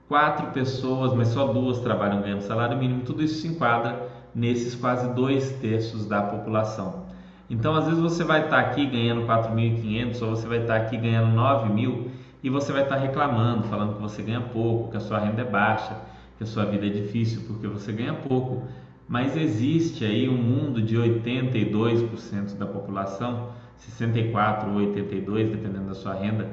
[0.08, 5.08] quatro pessoas, mas só duas trabalham ganhando salário mínimo, tudo isso se enquadra nesses quase
[5.14, 7.06] dois terços da população.
[7.48, 11.36] Então, às vezes você vai estar aqui ganhando 4.500 ou você vai estar aqui ganhando
[11.36, 12.11] 9.000
[12.42, 15.44] e você vai estar reclamando, falando que você ganha pouco, que a sua renda é
[15.44, 15.96] baixa,
[16.36, 18.62] que a sua vida é difícil porque você ganha pouco.
[19.08, 26.14] Mas existe aí um mundo de 82% da população, 64 ou 82, dependendo da sua
[26.14, 26.48] renda,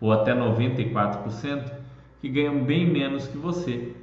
[0.00, 1.70] ou até 94%,
[2.20, 3.94] que ganham bem menos que você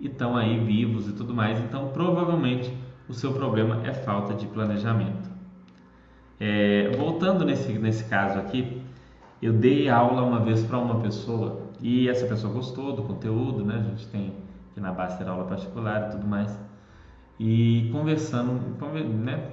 [0.00, 1.60] e estão aí vivos e tudo mais.
[1.60, 2.72] Então, provavelmente,
[3.08, 5.30] o seu problema é falta de planejamento.
[6.40, 8.82] É, voltando nesse, nesse caso aqui,
[9.42, 13.74] eu dei aula uma vez para uma pessoa e essa pessoa gostou do conteúdo, né?
[13.76, 14.32] A gente tem
[14.70, 16.56] aqui na Baster aula particular e tudo mais.
[17.40, 18.52] E conversando
[19.24, 19.50] né,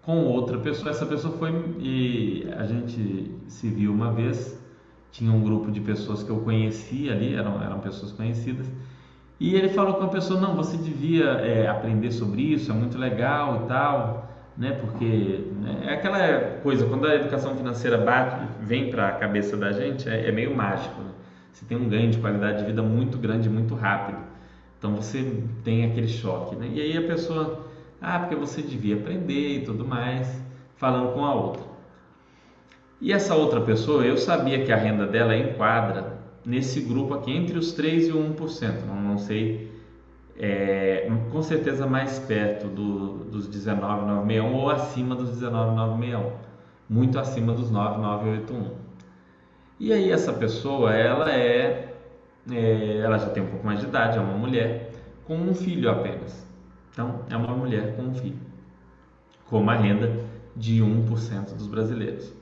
[0.00, 4.56] com outra pessoa, essa pessoa foi e a gente se viu uma vez.
[5.10, 8.70] Tinha um grupo de pessoas que eu conhecia ali, eram, eram pessoas conhecidas.
[9.40, 12.96] E ele falou com a pessoa: Não, você devia é, aprender sobre isso, é muito
[12.96, 14.29] legal e tal
[14.60, 14.72] né?
[14.72, 19.72] Porque né, é aquela coisa, quando a educação financeira bate, vem para a cabeça da
[19.72, 21.00] gente, é, é meio mágico.
[21.00, 21.10] Né?
[21.50, 24.18] Você tem um ganho de qualidade de vida muito grande, muito rápido.
[24.78, 26.70] Então você tem aquele choque, né?
[26.72, 27.66] E aí a pessoa,
[28.00, 30.42] ah, porque você devia aprender e tudo mais,
[30.76, 31.62] falando com a outra.
[33.00, 37.58] E essa outra pessoa, eu sabia que a renda dela enquadra nesse grupo aqui, entre
[37.58, 38.86] os 3 e o 1%.
[38.86, 39.69] Não, não sei
[40.42, 46.32] é, com certeza mais perto do, dos 19,961 ou acima dos 19,961,
[46.88, 48.70] muito acima dos 9,981.
[49.78, 51.94] E aí essa pessoa, ela é,
[52.50, 54.92] é, ela já tem um pouco mais de idade, é uma mulher
[55.26, 56.46] com um filho apenas.
[56.90, 58.40] Então, é uma mulher com um filho,
[59.44, 60.24] com uma renda
[60.56, 62.32] de 1% dos brasileiros.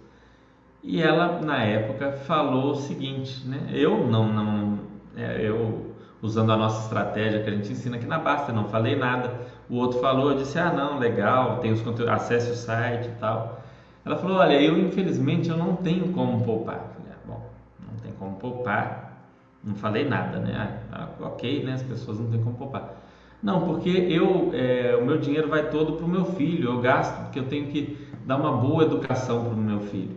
[0.85, 3.69] E ela, na época, falou o seguinte, né?
[3.73, 4.79] Eu não, não,
[5.17, 5.88] é, eu
[6.21, 9.41] usando a nossa estratégia que a gente ensina aqui na Basta, não falei nada.
[9.69, 13.21] O outro falou, eu disse, ah não, legal, tem os conteúdos, acesse o site e
[13.21, 13.63] tal.
[14.05, 16.93] Ela falou, olha, eu infelizmente eu não tenho como poupar.
[16.97, 17.51] Falei, ah, bom,
[17.81, 19.29] não tem como poupar,
[19.63, 20.81] não falei nada, né?
[20.91, 21.75] Ah, ok, né?
[21.75, 22.97] As pessoas não têm como poupar.
[23.43, 27.23] Não, porque eu, é, o meu dinheiro vai todo para o meu filho, eu gasto
[27.25, 30.17] porque eu tenho que dar uma boa educação para o meu filho.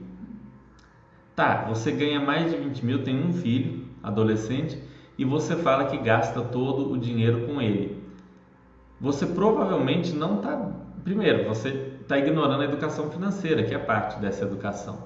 [1.35, 4.77] Tá, você ganha mais de 20 mil, tem um filho, adolescente,
[5.21, 8.03] e você fala que gasta todo o dinheiro com ele.
[8.99, 10.71] Você provavelmente não está.
[11.03, 14.97] Primeiro, você está ignorando a educação financeira, que é parte dessa educação.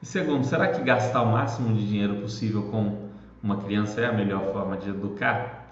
[0.00, 3.08] E segundo, será que gastar o máximo de dinheiro possível com
[3.42, 5.68] uma criança é a melhor forma de educar?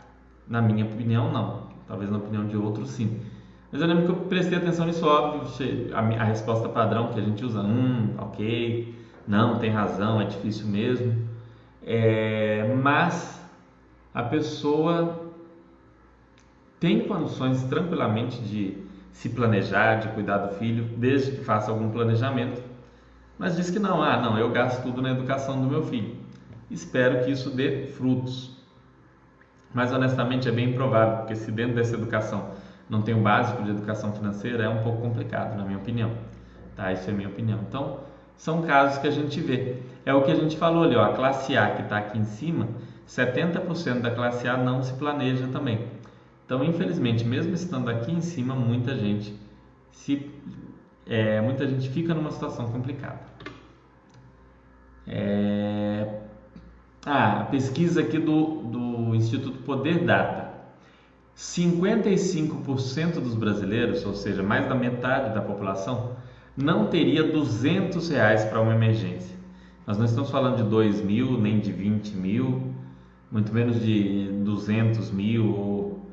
[0.48, 1.68] Na minha opinião, não.
[1.86, 3.20] Talvez na opinião de outros, sim.
[3.70, 7.44] Mas eu lembro que eu prestei atenção nisso, óbvio, a, resposta padrão que a gente
[7.44, 8.92] usa, hum, ok,
[9.24, 11.14] não, tem razão, é difícil mesmo.
[11.86, 13.37] É, mas
[14.18, 15.30] a pessoa
[16.80, 18.76] tem condições tranquilamente de
[19.12, 22.60] se planejar, de cuidar do filho, desde que faça algum planejamento.
[23.38, 26.16] Mas diz que não, ah, não, eu gasto tudo na educação do meu filho.
[26.68, 28.56] Espero que isso dê frutos.
[29.72, 32.50] Mas honestamente é bem improvável, porque se dentro dessa educação
[32.90, 36.10] não tem o básico de educação financeira, é um pouco complicado, na minha opinião.
[36.74, 36.92] Tá?
[36.92, 37.60] Isso é minha opinião.
[37.68, 38.00] Então,
[38.36, 39.76] são casos que a gente vê.
[40.04, 42.24] É o que a gente falou ali, ó, a classe A que está aqui em
[42.24, 42.66] cima,
[43.08, 45.88] 70% da classe A não se planeja também.
[46.44, 49.34] Então, infelizmente, mesmo estando aqui em cima, muita gente
[49.90, 50.30] se
[51.06, 53.20] é, muita gente fica numa situação complicada.
[55.06, 56.20] É...
[57.04, 60.48] Ah, a pesquisa aqui do, do Instituto Poder Data.
[61.36, 66.16] 55% dos brasileiros, ou seja, mais da metade da população,
[66.56, 69.36] não teria 200 reais para uma emergência.
[69.86, 72.74] Nós não estamos falando de 2 mil, nem de 20 mil,
[73.30, 76.08] muito menos de 200 mil ou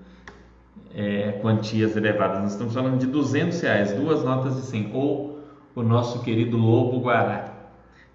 [0.93, 2.41] é, quantias elevadas.
[2.41, 5.39] Nós estamos falando de 200 reais, duas notas de 100, ou
[5.75, 7.53] o nosso querido Lobo Guará.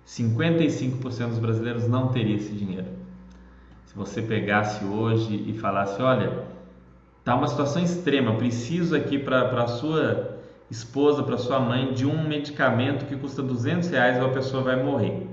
[0.07, 2.89] 55% dos brasileiros não teria esse dinheiro.
[3.85, 6.45] Se você pegasse hoje e falasse, olha,
[7.25, 10.39] tá uma situação extrema, preciso aqui para a sua
[10.71, 14.83] esposa, para sua mãe, de um medicamento que custa 200 reais ou a pessoa vai
[14.83, 15.27] morrer.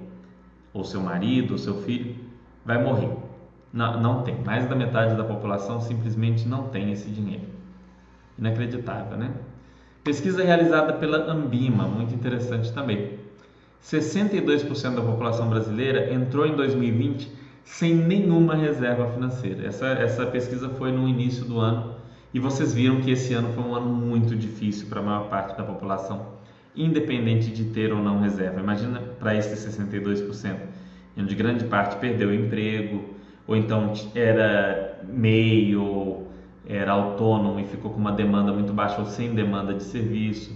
[0.73, 2.15] Ou seu marido, ou seu filho
[2.65, 3.26] vai morrer.
[3.77, 4.35] Não, não tem.
[4.43, 7.43] Mais da metade da população simplesmente não tem esse dinheiro.
[8.35, 9.29] Inacreditável, né?
[10.03, 13.19] Pesquisa realizada pela Ambima, muito interessante também.
[13.83, 17.31] 62% da população brasileira entrou em 2020
[17.63, 19.67] sem nenhuma reserva financeira.
[19.67, 21.97] Essa, essa pesquisa foi no início do ano
[22.33, 25.55] e vocês viram que esse ano foi um ano muito difícil para a maior parte
[25.55, 26.25] da população,
[26.75, 28.59] independente de ter ou não reserva.
[28.59, 30.55] Imagina para esses 62%,
[31.15, 33.16] onde grande parte perdeu o emprego,
[33.47, 36.23] ou então era meio,
[36.67, 40.53] era autônomo e ficou com uma demanda muito baixa ou sem demanda de serviço,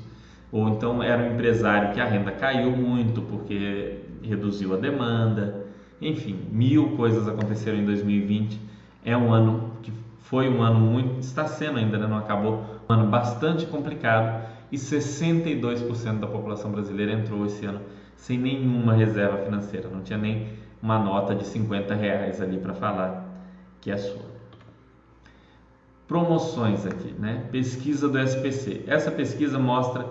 [0.51, 5.65] ou então era um empresário que a renda caiu muito porque reduziu a demanda,
[6.01, 8.59] enfim, mil coisas aconteceram em 2020.
[9.05, 12.07] É um ano que foi um ano muito, está sendo ainda, né?
[12.07, 17.81] não acabou, um ano bastante complicado e 62% da população brasileira entrou esse ano
[18.15, 20.47] sem nenhuma reserva financeira, não tinha nem
[20.81, 23.25] uma nota de 50 reais ali para falar
[23.79, 24.31] que é sua.
[26.07, 27.45] Promoções aqui, né?
[27.51, 28.83] Pesquisa do SPC.
[28.87, 30.05] Essa pesquisa mostra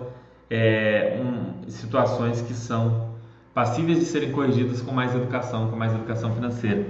[0.49, 3.11] é, um, situações que são
[3.53, 6.85] passíveis de serem corrigidas com mais educação, com mais educação financeira.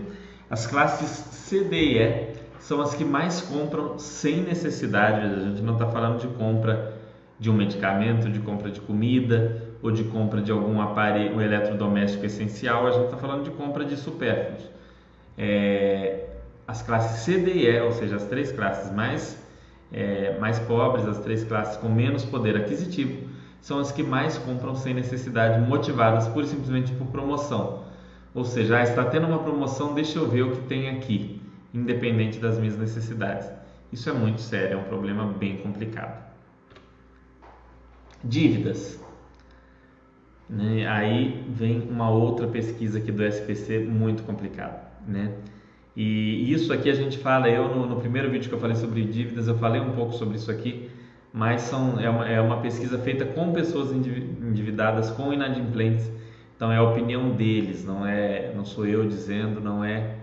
[0.50, 5.26] As classes C, D e E são as que mais compram sem necessidade.
[5.26, 6.94] A gente não está falando de compra
[7.40, 12.88] de um medicamento, de compra de comida, ou de compra de algum aparelho eletrodoméstico essencial,
[12.88, 14.70] a gente está falando de compra de supérfluos.
[15.38, 16.28] É,
[16.68, 19.38] as classes C, D e E, ou seja, as três classes mais,
[19.92, 23.28] é, mais pobres, as três classes com menos poder aquisitivo,
[23.60, 27.84] são as que mais compram sem necessidade, motivadas pura e simplesmente por promoção.
[28.34, 31.42] Ou seja, ah, está tendo uma promoção, deixa eu ver o que tem aqui,
[31.74, 33.50] independente das minhas necessidades.
[33.92, 36.24] Isso é muito sério, é um problema bem complicado.
[38.24, 39.01] Dívidas.
[40.52, 40.86] Né?
[40.86, 45.32] Aí vem uma outra pesquisa aqui do SPC muito complicada, né?
[45.96, 49.04] E isso aqui a gente fala, eu no, no, primeiro vídeo que eu falei sobre
[49.04, 50.90] dívidas, eu falei um pouco sobre isso aqui,
[51.34, 56.10] mas são, é, uma, é uma pesquisa feita com pessoas endividadas, com inadimplentes,
[56.56, 60.16] então é a opinião deles, não é, não sou eu dizendo, não é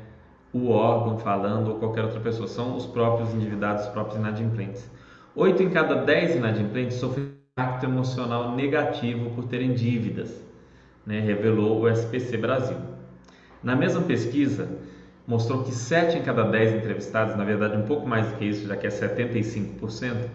[0.53, 4.91] o órgão falando ou qualquer outra pessoa, são os próprios endividados, os próprios inadimplentes.
[5.35, 10.33] Oito em cada dez inadimplentes sofrem impacto emocional negativo por terem dívidas,
[11.05, 12.77] né, revelou o SPC Brasil.
[13.65, 14.69] Na mesma pesquisa,
[15.27, 18.69] mostrou que 7 em cada 10 entrevistados, na verdade um pouco mais do que isso,
[18.69, 20.29] já que é 75%,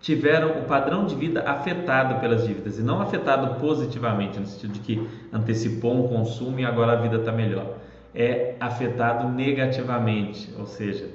[0.00, 4.80] tiveram o padrão de vida afetado pelas dívidas e não afetado positivamente, no sentido de
[4.80, 7.76] que antecipou um consumo e agora a vida está melhor.
[8.12, 11.08] É afetado negativamente, ou seja,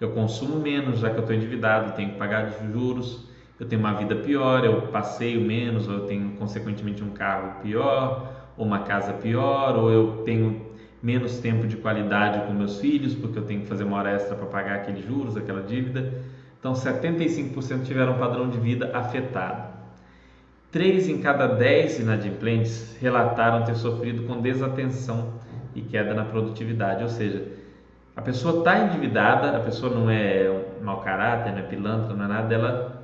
[0.00, 3.26] eu consumo menos já que eu estou endividado, tenho que pagar juros,
[3.58, 8.32] eu tenho uma vida pior, eu passeio menos, ou eu tenho consequentemente um carro pior,
[8.56, 10.66] ou uma casa pior, ou eu tenho
[11.02, 14.34] menos tempo de qualidade com meus filhos, porque eu tenho que fazer uma hora extra
[14.34, 16.12] para pagar aqueles juros, aquela dívida.
[16.58, 19.74] Então, 75% tiveram um padrão de vida afetado.
[20.70, 25.34] 3 em cada 10 inadimplentes relataram ter sofrido com desatenção
[25.74, 27.46] e queda na produtividade, ou seja,
[28.14, 32.28] a pessoa está endividada, a pessoa não é mau caráter, não é pilantra, não é
[32.28, 32.95] nada, ela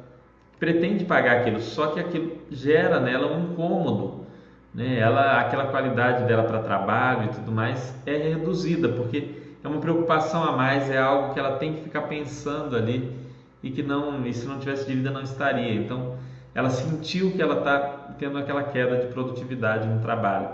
[0.63, 4.27] pretende pagar aquilo, só que aquilo gera nela um incômodo,
[4.73, 4.97] né?
[4.97, 9.29] Ela, aquela qualidade dela para trabalho e tudo mais é reduzida porque
[9.61, 13.13] é uma preocupação a mais, é algo que ela tem que ficar pensando ali
[13.61, 15.75] e que não, e se não tivesse dívida não estaria.
[15.75, 16.15] Então,
[16.55, 20.49] ela sentiu que ela está tendo aquela queda de produtividade no trabalho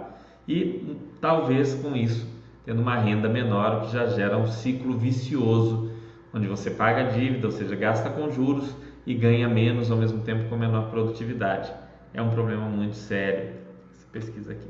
[0.49, 2.27] e talvez com isso
[2.65, 5.91] tendo uma renda menor, o que já gera um ciclo vicioso,
[6.33, 8.75] onde você paga a dívida, ou seja, gasta com juros
[9.09, 11.73] e ganha menos ao mesmo tempo com menor produtividade.
[12.13, 13.53] É um problema muito sério.
[13.91, 14.69] Essa pesquisa aqui.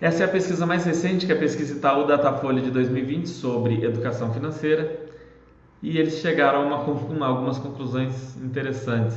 [0.00, 3.84] Essa é a pesquisa mais recente, que é a pesquisa Itaú Datafolha de 2020 sobre
[3.84, 4.98] educação financeira,
[5.80, 9.16] e eles chegaram a uma, algumas conclusões interessantes.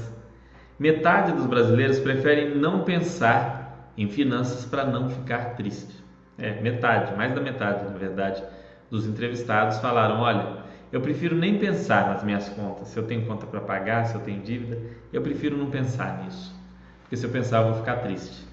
[0.77, 6.03] Metade dos brasileiros preferem não pensar em finanças para não ficar triste.
[6.37, 8.43] É, metade, mais da metade, na verdade,
[8.91, 10.64] dos entrevistados falaram: olha,
[10.95, 14.21] eu prefiro nem pensar nas minhas contas, se eu tenho conta para pagar, se eu
[14.21, 14.79] tenho dívida,
[15.11, 16.55] eu prefiro não pensar nisso,
[17.01, 18.47] porque se eu pensar eu vou ficar triste.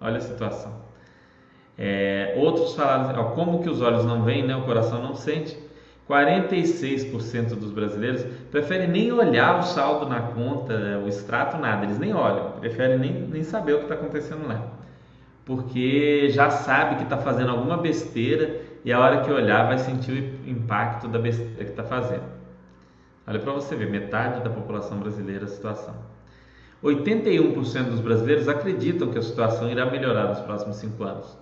[0.00, 0.72] Olha a situação.
[1.76, 5.58] É, outros falaram, ó, como que os olhos não veem, né, o coração não sente.
[6.08, 12.14] 46% dos brasileiros preferem nem olhar o saldo na conta, o extrato, nada, eles nem
[12.14, 14.68] olham, preferem nem, nem saber o que está acontecendo lá,
[15.44, 20.40] porque já sabe que está fazendo alguma besteira e a hora que olhar vai sentir
[20.44, 22.24] o impacto da besteira que está fazendo.
[23.26, 25.94] Olha para você ver, metade da população brasileira a situação.
[26.82, 31.38] 81% dos brasileiros acreditam que a situação irá melhorar nos próximos 5 anos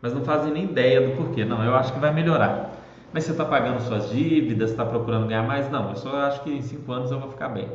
[0.00, 1.44] mas não fazem nem ideia do porquê.
[1.44, 2.70] Não, eu acho que vai melhorar.
[3.12, 5.70] Mas você está pagando suas dívidas, está procurando ganhar mais?
[5.70, 7.68] Não, eu só acho que em cinco anos eu vou ficar bem.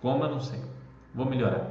[0.00, 0.60] Como eu não sei.
[1.14, 1.70] Vou melhorar.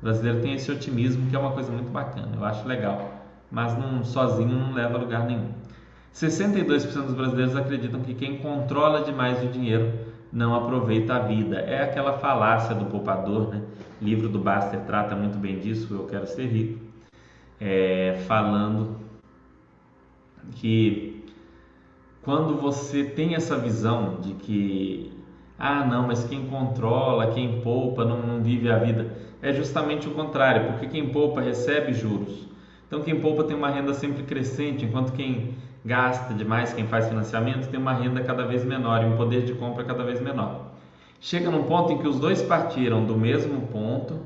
[0.00, 3.10] O brasileiro tem esse otimismo que é uma coisa muito bacana, eu acho legal.
[3.50, 5.50] Mas não, sozinho não leva a lugar nenhum.
[6.16, 9.92] 62% dos brasileiros acreditam que quem controla demais o dinheiro
[10.32, 11.58] não aproveita a vida.
[11.58, 13.60] É aquela falácia do poupador, né?
[14.00, 16.80] O livro do Baster trata muito bem disso, Eu Quero Ser Rico,
[17.60, 18.96] é, falando
[20.52, 21.22] que
[22.22, 25.12] quando você tem essa visão de que
[25.58, 30.12] ah não, mas quem controla, quem poupa não, não vive a vida, é justamente o
[30.12, 32.46] contrário, porque quem poupa recebe juros.
[32.86, 35.54] Então quem poupa tem uma renda sempre crescente, enquanto quem
[35.86, 39.54] gasta demais, quem faz financiamento, tem uma renda cada vez menor e um poder de
[39.54, 40.72] compra cada vez menor.
[41.20, 44.18] Chega num ponto em que os dois partiram do mesmo ponto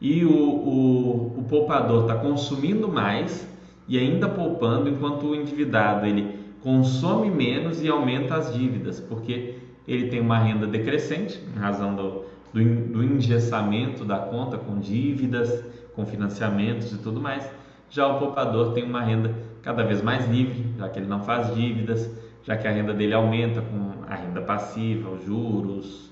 [0.00, 3.46] e o, o, o poupador está consumindo mais
[3.88, 10.08] e ainda poupando, enquanto o endividado ele consome menos e aumenta as dívidas, porque ele
[10.08, 16.06] tem uma renda decrescente, em razão do, do, do engessamento da conta com dívidas, com
[16.06, 17.48] financiamentos e tudo mais.
[17.90, 19.32] Já o poupador tem uma renda
[19.62, 22.10] cada vez mais livre, já que ele não faz dívidas,
[22.42, 26.10] já que a renda dele aumenta com a renda passiva, os juros,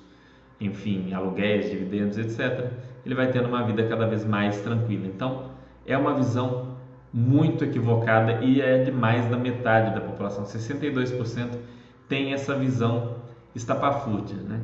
[0.61, 2.70] enfim, aluguéis, dividendos, etc.
[3.05, 5.07] Ele vai tendo uma vida cada vez mais tranquila.
[5.07, 5.51] Então,
[5.86, 6.74] é uma visão
[7.12, 10.45] muito equivocada e é de mais da metade da população.
[10.45, 11.51] 62%
[12.09, 13.16] tem essa visão
[13.55, 14.61] estapafúrdia né,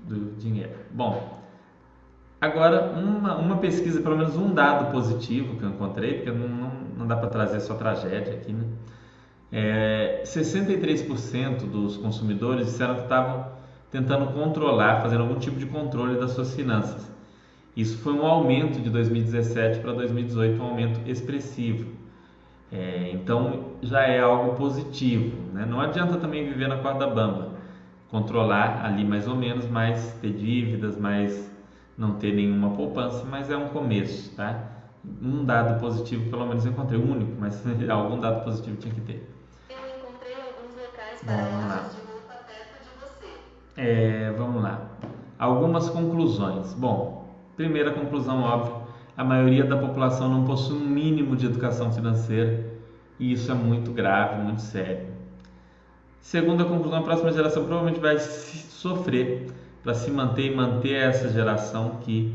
[0.00, 0.76] do dinheiro.
[0.92, 1.42] Bom,
[2.40, 6.67] agora uma, uma pesquisa, pelo menos um dado positivo que eu encontrei, porque não, não,
[6.98, 8.64] não dá para trazer só tragédia aqui, né?
[9.50, 13.46] É, 63% dos consumidores disseram que estavam
[13.90, 17.10] tentando controlar, fazendo algum tipo de controle das suas finanças.
[17.74, 21.90] Isso foi um aumento de 2017 para 2018, um aumento expressivo.
[22.70, 25.36] É, então já é algo positivo.
[25.54, 25.64] Né?
[25.64, 27.52] Não adianta também viver na corda bamba,
[28.10, 31.50] controlar ali mais ou menos, mas ter dívidas, mas
[31.96, 34.77] não ter nenhuma poupança, mas é um começo, tá?
[35.04, 39.00] Um dado positivo, pelo menos eu encontrei, um único, mas algum dado positivo tinha que
[39.00, 39.30] ter.
[39.70, 43.32] Eu encontrei alguns locais para lojas de roupa perto de você.
[43.76, 44.82] É, vamos lá.
[45.38, 46.74] Algumas conclusões.
[46.74, 47.18] Bom,
[47.58, 48.72] Primeira conclusão óbvia:
[49.16, 52.64] a maioria da população não possui um mínimo de educação financeira
[53.18, 55.08] e isso é muito grave, muito sério.
[56.20, 59.48] Segunda conclusão: a próxima geração provavelmente vai sofrer
[59.82, 62.32] para se manter e manter essa geração que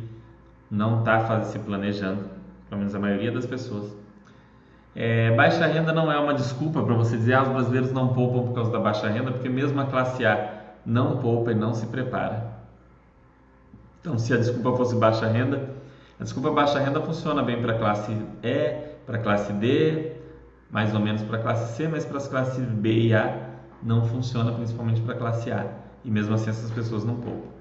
[0.69, 2.25] não está se planejando,
[2.73, 3.95] pelo menos a maioria das pessoas.
[4.95, 8.47] É, baixa renda não é uma desculpa para você dizer ah, os brasileiros não poupam
[8.47, 11.85] por causa da baixa renda, porque mesmo a classe A não poupa e não se
[11.87, 12.51] prepara.
[14.01, 15.69] Então, se a desculpa fosse baixa renda,
[16.19, 18.11] a desculpa baixa renda funciona bem para a classe
[18.43, 18.69] E,
[19.05, 20.13] para a classe D,
[20.69, 23.49] mais ou menos para a classe C, mas para as classes B e A
[23.81, 25.67] não funciona, principalmente para a classe A.
[26.03, 27.53] E mesmo assim essas pessoas não poupam.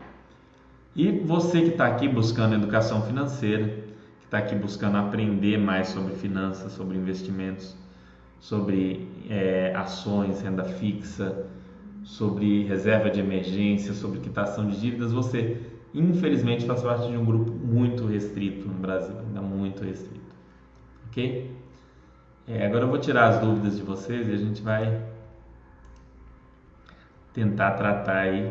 [0.97, 3.82] E você que está aqui buscando educação financeira,
[4.33, 7.77] está aqui buscando aprender mais sobre finanças, sobre investimentos,
[8.41, 11.47] sobre é, ações, renda fixa,
[12.03, 15.61] sobre reserva de emergência, sobre quitação de dívidas, você
[15.93, 20.35] infelizmente faz parte de um grupo muito restrito no Brasil, ainda muito restrito.
[21.09, 21.55] Ok?
[22.49, 25.09] É, agora eu vou tirar as dúvidas de vocês e a gente vai
[27.35, 28.51] tentar tratar aí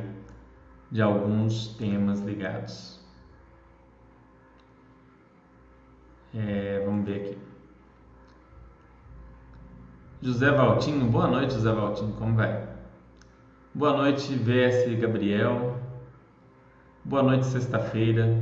[0.92, 3.01] de alguns temas ligados.
[6.34, 7.38] É, vamos ver aqui.
[10.22, 12.70] José Valtinho, boa noite, José Valtinho, como vai?
[13.74, 15.78] Boa noite, VS Gabriel.
[17.04, 18.38] Boa noite, sexta-feira.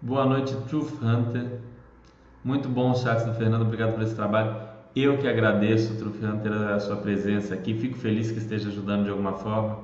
[0.00, 1.60] Boa noite, Truth Hunter.
[2.44, 4.54] Muito bom o chat do Fernando, obrigado por esse trabalho.
[4.94, 7.72] Eu que agradeço, Truth Hunter, a sua presença aqui.
[7.74, 9.78] Fico feliz que esteja ajudando de alguma forma.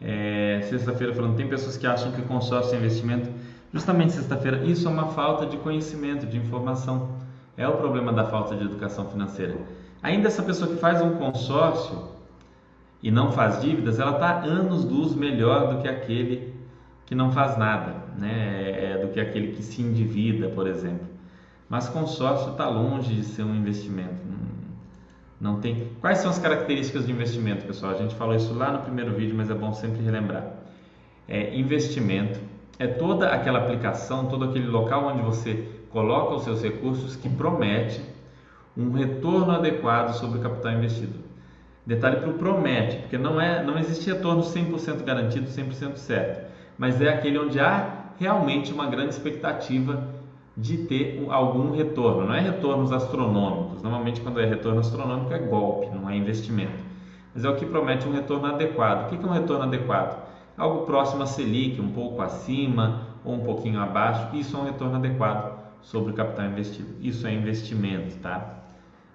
[0.00, 3.30] É, sexta-feira falando, tem pessoas que acham que consórcio é investimento.
[3.72, 7.08] Justamente sexta-feira, isso é uma falta de conhecimento, de informação.
[7.56, 9.56] É o problema da falta de educação financeira.
[10.02, 12.10] Ainda essa pessoa que faz um consórcio
[13.02, 16.52] e não faz dívidas, ela está anos luz melhor do que aquele
[17.06, 18.92] que não faz nada, né?
[18.92, 21.06] É, do que aquele que se endivida, por exemplo.
[21.68, 24.22] Mas consórcio está longe de ser um investimento.
[25.40, 25.88] Não tem.
[26.00, 27.92] Quais são as características de investimento, pessoal?
[27.92, 30.46] A gente falou isso lá no primeiro vídeo, mas é bom sempre relembrar.
[31.26, 32.38] É, investimento
[32.78, 38.00] é toda aquela aplicação, todo aquele local onde você coloca os seus recursos que promete
[38.76, 41.20] um retorno adequado sobre o capital investido.
[41.84, 47.00] Detalhe para o promete, porque não é, não existe retorno 100% garantido, 100% certo, mas
[47.00, 50.08] é aquele onde há realmente uma grande expectativa
[50.56, 52.26] de ter algum retorno.
[52.26, 53.82] Não é retornos astronômicos.
[53.82, 56.92] Normalmente, quando é retorno astronômico, é golpe, não é investimento.
[57.34, 59.06] Mas é o que promete um retorno adequado.
[59.06, 60.31] O que é um retorno adequado?
[60.56, 64.36] Algo próximo a Selic, um pouco acima ou um pouquinho abaixo.
[64.36, 66.94] Isso é um retorno adequado sobre o capital investido.
[67.00, 68.58] Isso é investimento, tá?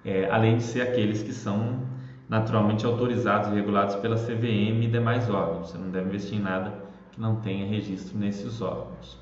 [0.04, 1.88] É, além de ser aqueles que são
[2.30, 5.70] naturalmente autorizados e regulados pela CVM e demais órgãos.
[5.70, 6.74] Você não deve investir em nada
[7.12, 9.18] que não tenha registro nesses órgãos.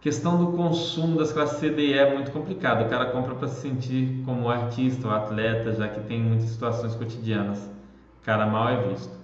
[0.00, 2.86] Questão do consumo das classes C, e E é muito complicado.
[2.86, 6.94] O cara compra para se sentir como artista ou atleta, já que tem muitas situações
[6.94, 7.70] cotidianas.
[8.22, 9.19] Cara mal é visto.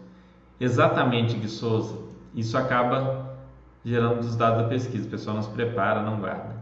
[0.60, 1.98] Exatamente, Gui Souza.
[2.34, 3.36] Isso acaba
[3.84, 5.06] gerando os dados da pesquisa.
[5.06, 6.56] O pessoal não se prepara, não guarda.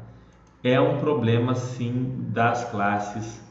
[0.62, 3.42] É um problema, sim, das classes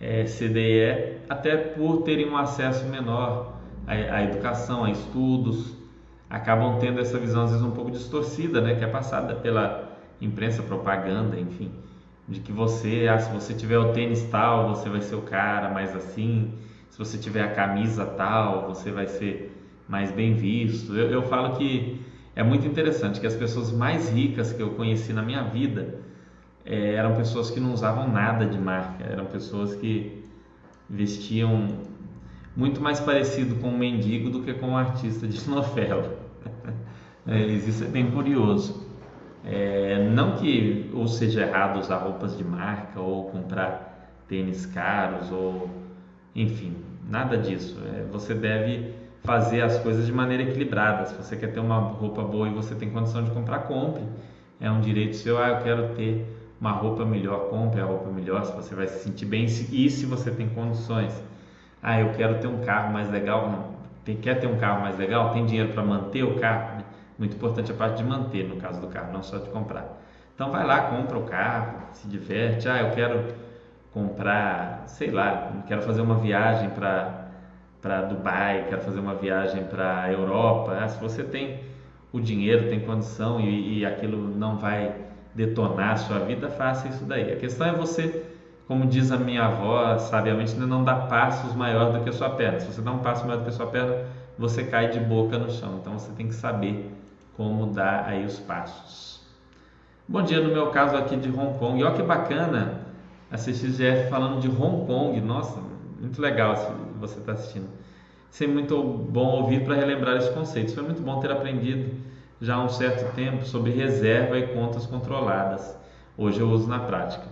[0.00, 3.54] é, C, D e E, até por terem um acesso menor
[3.86, 5.74] à, à educação, a estudos.
[6.28, 8.74] Acabam tendo essa visão, às vezes, um pouco distorcida, né?
[8.74, 11.70] Que é passada pela imprensa, propaganda, enfim,
[12.28, 15.68] de que você, ah, se você tiver o tênis tal, você vai ser o cara
[15.70, 16.52] mais assim,
[16.88, 19.53] se você tiver a camisa tal, você vai ser
[19.88, 20.94] mais bem visto.
[20.94, 22.00] Eu, eu falo que
[22.34, 26.00] é muito interessante que as pessoas mais ricas que eu conheci na minha vida
[26.64, 30.24] é, eram pessoas que não usavam nada de marca, eram pessoas que
[30.88, 31.68] vestiam
[32.56, 36.18] muito mais parecido com um mendigo do que com um artista de novela.
[37.26, 38.86] É, isso é bem curioso.
[39.42, 45.70] É, não que ou seja errado usar roupas de marca ou comprar tênis caros ou
[46.36, 46.76] enfim,
[47.08, 47.78] nada disso.
[47.82, 48.92] É, você deve
[49.24, 51.06] fazer as coisas de maneira equilibrada.
[51.06, 54.04] Se você quer ter uma roupa boa e você tem condição de comprar, compre.
[54.60, 55.42] É um direito seu.
[55.42, 56.26] Ah, eu quero ter
[56.60, 58.44] uma roupa melhor, compre a roupa melhor.
[58.44, 61.12] Se você vai se sentir bem e se você tem condições.
[61.82, 63.74] Ah, eu quero ter um carro mais legal.
[64.04, 65.32] Tem, quer ter um carro mais legal?
[65.32, 66.84] Tem dinheiro para manter o carro?
[67.18, 70.02] Muito importante a parte de manter, no caso do carro, não só de comprar.
[70.34, 72.68] Então vai lá, compra o carro, se diverte.
[72.68, 73.24] Ah, eu quero
[73.92, 77.23] comprar, sei lá, quero fazer uma viagem para
[77.84, 80.74] para Dubai, quero fazer uma viagem para a Europa.
[80.80, 81.60] Ah, se você tem
[82.10, 84.94] o dinheiro, tem condição e, e aquilo não vai
[85.34, 87.30] detonar a sua vida, faça isso daí.
[87.30, 88.24] A questão é você,
[88.66, 92.58] como diz a minha avó, sabiamente, não dar passos maior do que a sua perna.
[92.58, 94.06] Se você dá um passo maior do que a sua perna,
[94.38, 95.76] você cai de boca no chão.
[95.78, 96.90] Então você tem que saber
[97.36, 99.20] como dar aí os passos.
[100.08, 101.78] Bom dia, no meu caso aqui de Hong Kong.
[101.78, 102.80] E olha que bacana
[103.30, 105.20] assistir GF falando de Hong Kong.
[105.20, 105.60] Nossa,
[106.00, 106.54] muito legal
[107.06, 107.68] você está assistindo.
[108.40, 110.74] É muito bom ouvir para relembrar esses conceitos.
[110.74, 111.94] Foi muito bom ter aprendido
[112.40, 115.76] já há um certo tempo sobre reserva e contas controladas.
[116.18, 117.26] Hoje eu uso na prática.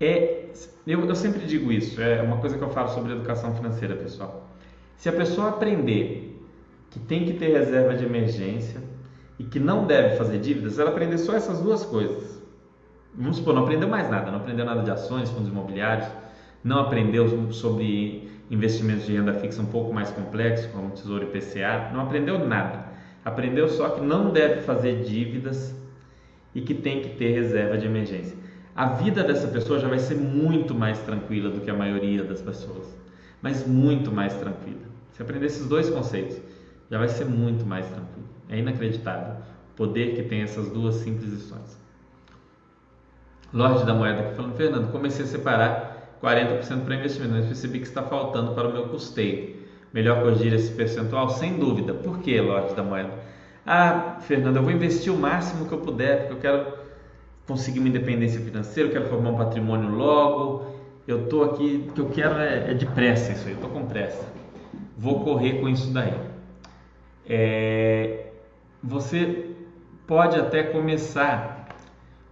[0.00, 0.46] É,
[0.86, 4.48] eu, eu sempre digo isso, é uma coisa que eu falo sobre educação financeira, pessoal.
[4.96, 6.42] Se a pessoa aprender
[6.90, 8.80] que tem que ter reserva de emergência,
[9.38, 12.42] e que não deve fazer dívidas, ela aprender só essas duas coisas.
[13.14, 16.08] Vamos supor, não aprendeu mais nada, não aprendeu nada de ações, fundos imobiliários,
[16.62, 22.00] não aprendeu sobre investimentos de renda fixa um pouco mais complexos, como Tesouro IPCA, não
[22.00, 22.84] aprendeu nada.
[23.24, 25.74] Aprendeu só que não deve fazer dívidas
[26.54, 28.36] e que tem que ter reserva de emergência.
[28.76, 32.42] A vida dessa pessoa já vai ser muito mais tranquila do que a maioria das
[32.42, 32.94] pessoas,
[33.40, 34.82] mas muito mais tranquila.
[35.12, 36.38] Se aprender esses dois conceitos,
[36.90, 38.28] já vai ser muito mais tranquilo.
[38.48, 39.36] É inacreditável
[39.72, 41.78] o poder que tem essas duas simples lições.
[43.52, 45.93] Lorde da Moeda aqui falando, Fernando, comecei a separar
[46.24, 49.56] 40% para investimento, mas percebi que está faltando para o meu custeio.
[49.92, 51.28] melhor corrigir esse percentual?
[51.28, 51.92] Sem dúvida.
[51.92, 53.10] Por que, lote da moeda?
[53.66, 56.78] Ah, Fernando, eu vou investir o máximo que eu puder, porque eu quero
[57.46, 60.74] conseguir uma independência financeira, eu quero formar um patrimônio logo.
[61.06, 63.86] Eu estou aqui, o que eu quero é, é depressa isso aí, eu estou com
[63.86, 64.26] pressa.
[64.96, 66.14] Vou correr com isso daí.
[67.28, 68.28] É,
[68.82, 69.50] você
[70.06, 71.68] pode até começar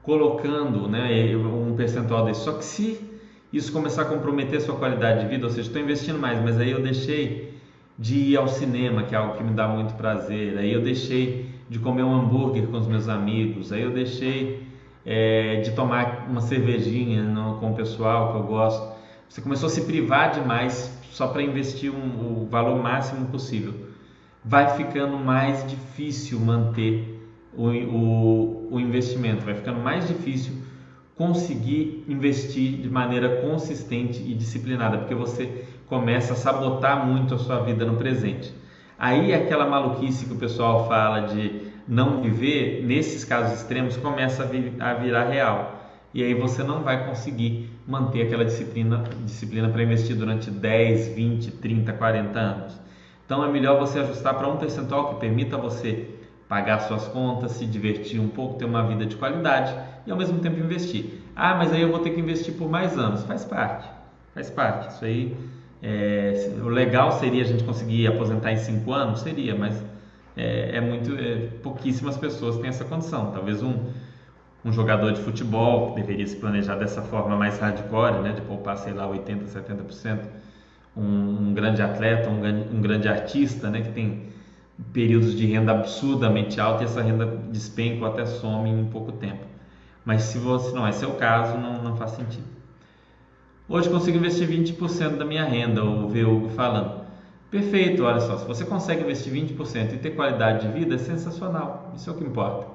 [0.03, 3.11] colocando né, um percentual desse, só que se
[3.53, 6.70] isso começar a comprometer sua qualidade de vida, ou seja, estou investindo mais, mas aí
[6.70, 7.53] eu deixei
[7.98, 11.46] de ir ao cinema, que é algo que me dá muito prazer, aí eu deixei
[11.68, 14.66] de comer um hambúrguer com os meus amigos, aí eu deixei
[15.05, 18.92] é, de tomar uma cervejinha no, com o pessoal que eu gosto.
[19.28, 23.74] Você começou a se privar demais só para investir um, o valor máximo possível.
[24.44, 27.20] Vai ficando mais difícil manter
[27.55, 30.55] o, o, o investimento, vai ficando mais difícil
[31.22, 37.60] conseguir investir de maneira consistente e disciplinada, porque você começa a sabotar muito a sua
[37.60, 38.52] vida no presente.
[38.98, 44.94] Aí aquela maluquice que o pessoal fala de não viver, nesses casos extremos, começa a
[44.94, 45.80] virar real.
[46.12, 51.52] E aí você não vai conseguir manter aquela disciplina, disciplina para investir durante 10, 20,
[51.52, 52.80] 30, 40 anos.
[53.24, 56.08] Então é melhor você ajustar para um percentual que permita você
[56.48, 59.72] pagar suas contas, se divertir um pouco, ter uma vida de qualidade
[60.07, 61.20] e ao mesmo tempo investir.
[61.34, 63.24] Ah, mas aí eu vou ter que investir por mais anos.
[63.24, 63.88] Faz parte,
[64.34, 64.88] faz parte.
[64.88, 65.36] Isso aí,
[65.82, 69.82] é, o legal seria a gente conseguir aposentar em cinco anos, seria, mas
[70.36, 73.30] é, é muito, é, pouquíssimas pessoas têm essa condição.
[73.32, 73.74] Talvez um,
[74.64, 78.92] um jogador de futebol deveria se planejar dessa forma mais hardcore, né, de poupar, sei
[78.92, 80.18] lá, 80, 70%.
[80.96, 84.32] Um, um grande atleta, um, um grande artista, né, que tem
[84.92, 89.51] períodos de renda absurdamente alta e essa renda despenca ou até some em pouco tempo.
[90.05, 92.46] Mas se você não é seu caso, não, não faz sentido.
[93.68, 97.03] Hoje consigo investir 20% da minha renda, o Hugo falando.
[97.50, 101.92] Perfeito, olha só, se você consegue investir 20% e ter qualidade de vida, é sensacional.
[101.94, 102.66] Isso é o que importa.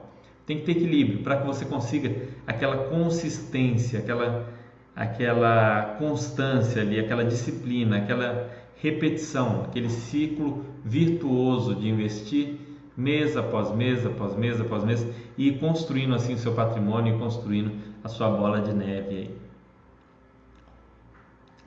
[0.45, 2.15] Tem que ter equilíbrio para que você consiga
[2.45, 4.47] aquela consistência, aquela,
[4.95, 8.49] aquela constância ali, aquela disciplina, aquela
[8.81, 12.66] repetição, aquele ciclo virtuoso de investir
[12.97, 17.71] mês após mês, após mês, após mês, e construindo assim o seu patrimônio e construindo
[18.03, 19.37] a sua bola de neve aí.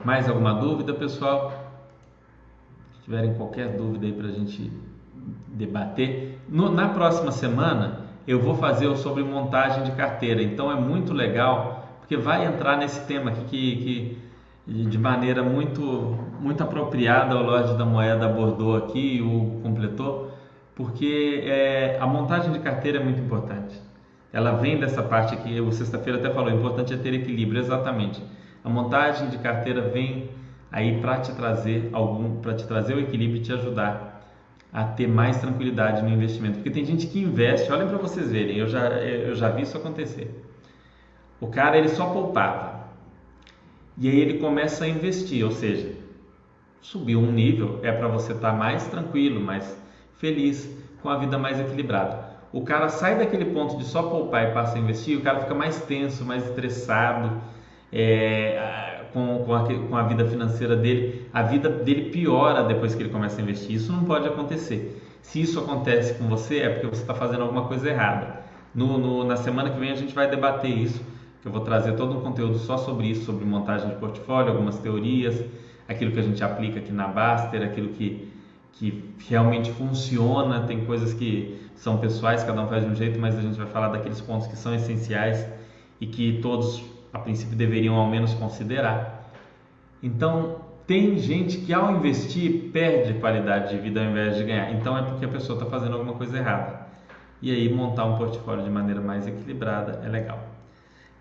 [0.03, 1.53] Mais alguma dúvida, pessoal?
[2.95, 4.69] Se tiverem qualquer dúvida aí para a gente
[5.47, 6.39] debater.
[6.49, 11.87] No, na próxima semana eu vou fazer sobre montagem de carteira, então é muito legal,
[11.99, 13.75] porque vai entrar nesse tema aqui que,
[14.65, 20.30] que de maneira muito, muito apropriada o Lorde da Moeda abordou aqui, o completou,
[20.75, 23.79] porque é, a montagem de carteira é muito importante.
[24.33, 28.21] Ela vem dessa parte que o sexta-feira até falou, o importante é ter equilíbrio, exatamente.
[28.63, 30.29] A montagem de carteira vem
[30.71, 34.11] aí para te trazer algum, para te trazer o equilíbrio e te ajudar
[34.71, 36.55] a ter mais tranquilidade no investimento.
[36.55, 39.75] Porque tem gente que investe, olhem para vocês verem, eu já, eu já vi isso
[39.77, 40.33] acontecer.
[41.41, 42.87] O cara ele só poupava
[43.97, 45.93] e aí ele começa a investir, ou seja,
[46.79, 49.77] subiu um nível, é para você estar tá mais tranquilo, mais
[50.21, 50.69] feliz,
[51.01, 52.29] com a vida mais equilibrada.
[52.53, 55.55] O cara sai daquele ponto de só poupar e passa a investir, o cara fica
[55.55, 57.41] mais tenso, mais estressado
[57.91, 61.27] é, com, com a, com, a, vida financeira dele.
[61.33, 63.75] A vida dele piora depois que ele começa a investir.
[63.75, 65.01] Isso não pode acontecer.
[65.21, 68.41] Se isso acontece com você, é porque você está fazendo alguma coisa errada.
[68.75, 71.01] No, no, na semana que vem a gente vai debater isso,
[71.43, 75.43] eu vou trazer todo um conteúdo só sobre isso, sobre montagem de portfólio, algumas teorias,
[75.87, 78.30] aquilo que a gente aplica aqui na Baster, aquilo que
[78.73, 83.37] que realmente funciona, tem coisas que são pessoais, cada um faz de um jeito, mas
[83.37, 85.47] a gente vai falar daqueles pontos que são essenciais
[85.99, 89.31] e que todos, a princípio, deveriam ao menos considerar.
[90.01, 94.71] Então, tem gente que ao investir perde qualidade de vida ao invés de ganhar.
[94.73, 96.87] Então, é porque a pessoa está fazendo alguma coisa errada.
[97.41, 100.39] E aí, montar um portfólio de maneira mais equilibrada é legal.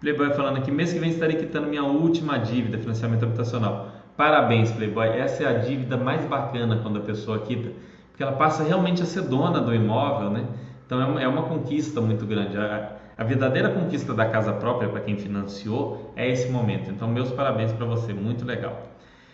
[0.01, 4.00] Playboy falando aqui, mês que vem estarei quitando minha última dívida, financiamento habitacional.
[4.17, 5.09] Parabéns, Playboy.
[5.09, 7.73] Essa é a dívida mais bacana quando a pessoa quita,
[8.11, 10.47] porque ela passa realmente a ser dona do imóvel, né?
[10.85, 12.57] Então é uma, é uma conquista muito grande.
[12.57, 16.91] A, a verdadeira conquista da casa própria para quem financiou é esse momento.
[16.91, 18.89] Então, meus parabéns para você, muito legal.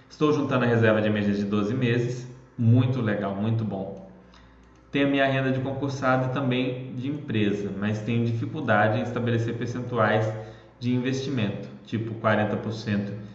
[0.09, 4.09] Estou juntando a reserva de emergência de 12 meses, muito legal, muito bom.
[4.93, 9.55] Tenho a minha renda de concursado e também de empresa, mas tenho dificuldade em estabelecer
[9.55, 10.33] percentuais
[10.79, 13.27] de investimento, tipo 40%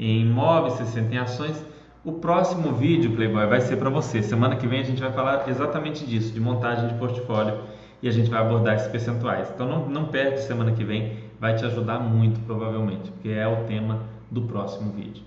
[0.00, 1.64] em imóveis, 60 em ações.
[2.02, 4.22] O próximo vídeo, Playboy, vai ser para você.
[4.22, 7.60] Semana que vem a gente vai falar exatamente disso, de montagem de portfólio
[8.02, 9.50] e a gente vai abordar esses percentuais.
[9.54, 13.64] Então não, não perde semana que vem, vai te ajudar muito provavelmente, porque é o
[13.64, 15.22] tema do próximo vídeo.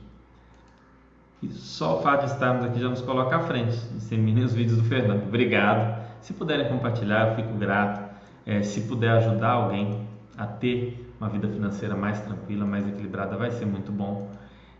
[1.43, 3.77] E só o fato de estarmos aqui já nos coloca à frente.
[3.93, 5.23] Disseminem os vídeos do Fernando.
[5.27, 6.01] Obrigado.
[6.21, 8.01] Se puderem compartilhar, eu fico grato.
[8.45, 10.07] É, se puder ajudar alguém
[10.37, 14.31] a ter uma vida financeira mais tranquila, mais equilibrada, vai ser muito bom.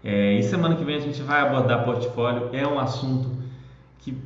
[0.03, 2.49] É, e semana que vem a gente vai abordar portfólio.
[2.51, 3.29] É um assunto
[3.99, 4.17] que,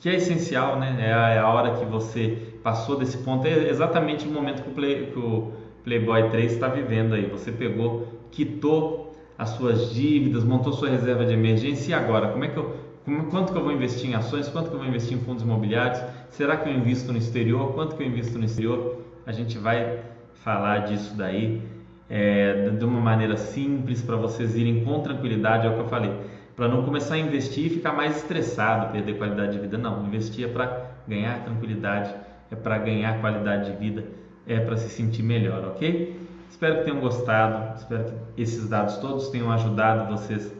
[0.00, 0.96] que é essencial, né?
[1.00, 4.70] É a, é a, hora que você passou desse ponto, é exatamente o momento que
[4.70, 5.52] o, Play, que o
[5.82, 7.26] Playboy 3 está vivendo aí.
[7.26, 12.28] Você pegou, quitou as suas dívidas, montou sua reserva de emergência e agora?
[12.28, 14.48] Como é que eu, como, quanto que eu vou investir em ações?
[14.48, 16.00] Quanto que eu vou investir em fundos imobiliários?
[16.30, 17.72] Será que eu invisto no exterior?
[17.72, 19.04] Quanto que eu invisto no exterior?
[19.26, 20.00] A gente vai
[20.34, 21.75] falar disso daí
[22.08, 26.12] é, de uma maneira simples para vocês irem com tranquilidade, é o que eu falei.
[26.54, 29.76] Para não começar a investir e ficar mais estressado, perder qualidade de vida.
[29.76, 32.14] Não, investir é para ganhar tranquilidade,
[32.50, 34.04] é para ganhar qualidade de vida,
[34.46, 36.18] é para se sentir melhor, ok?
[36.48, 40.50] Espero que tenham gostado, espero que esses dados todos tenham ajudado vocês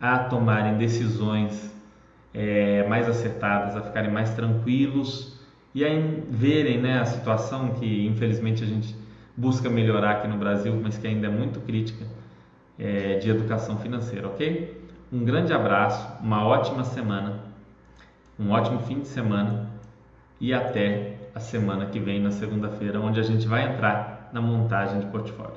[0.00, 1.70] a tomarem decisões
[2.34, 5.38] é, mais acertadas, a ficarem mais tranquilos
[5.74, 5.88] e a
[6.28, 8.94] verem né, a situação que infelizmente a gente
[9.40, 12.04] busca melhorar aqui no Brasil, mas que ainda é muito crítica
[12.78, 14.78] é, de educação financeira, ok?
[15.10, 17.40] Um grande abraço, uma ótima semana,
[18.38, 19.70] um ótimo fim de semana
[20.38, 25.00] e até a semana que vem, na segunda-feira, onde a gente vai entrar na montagem
[25.00, 25.49] de portfólio.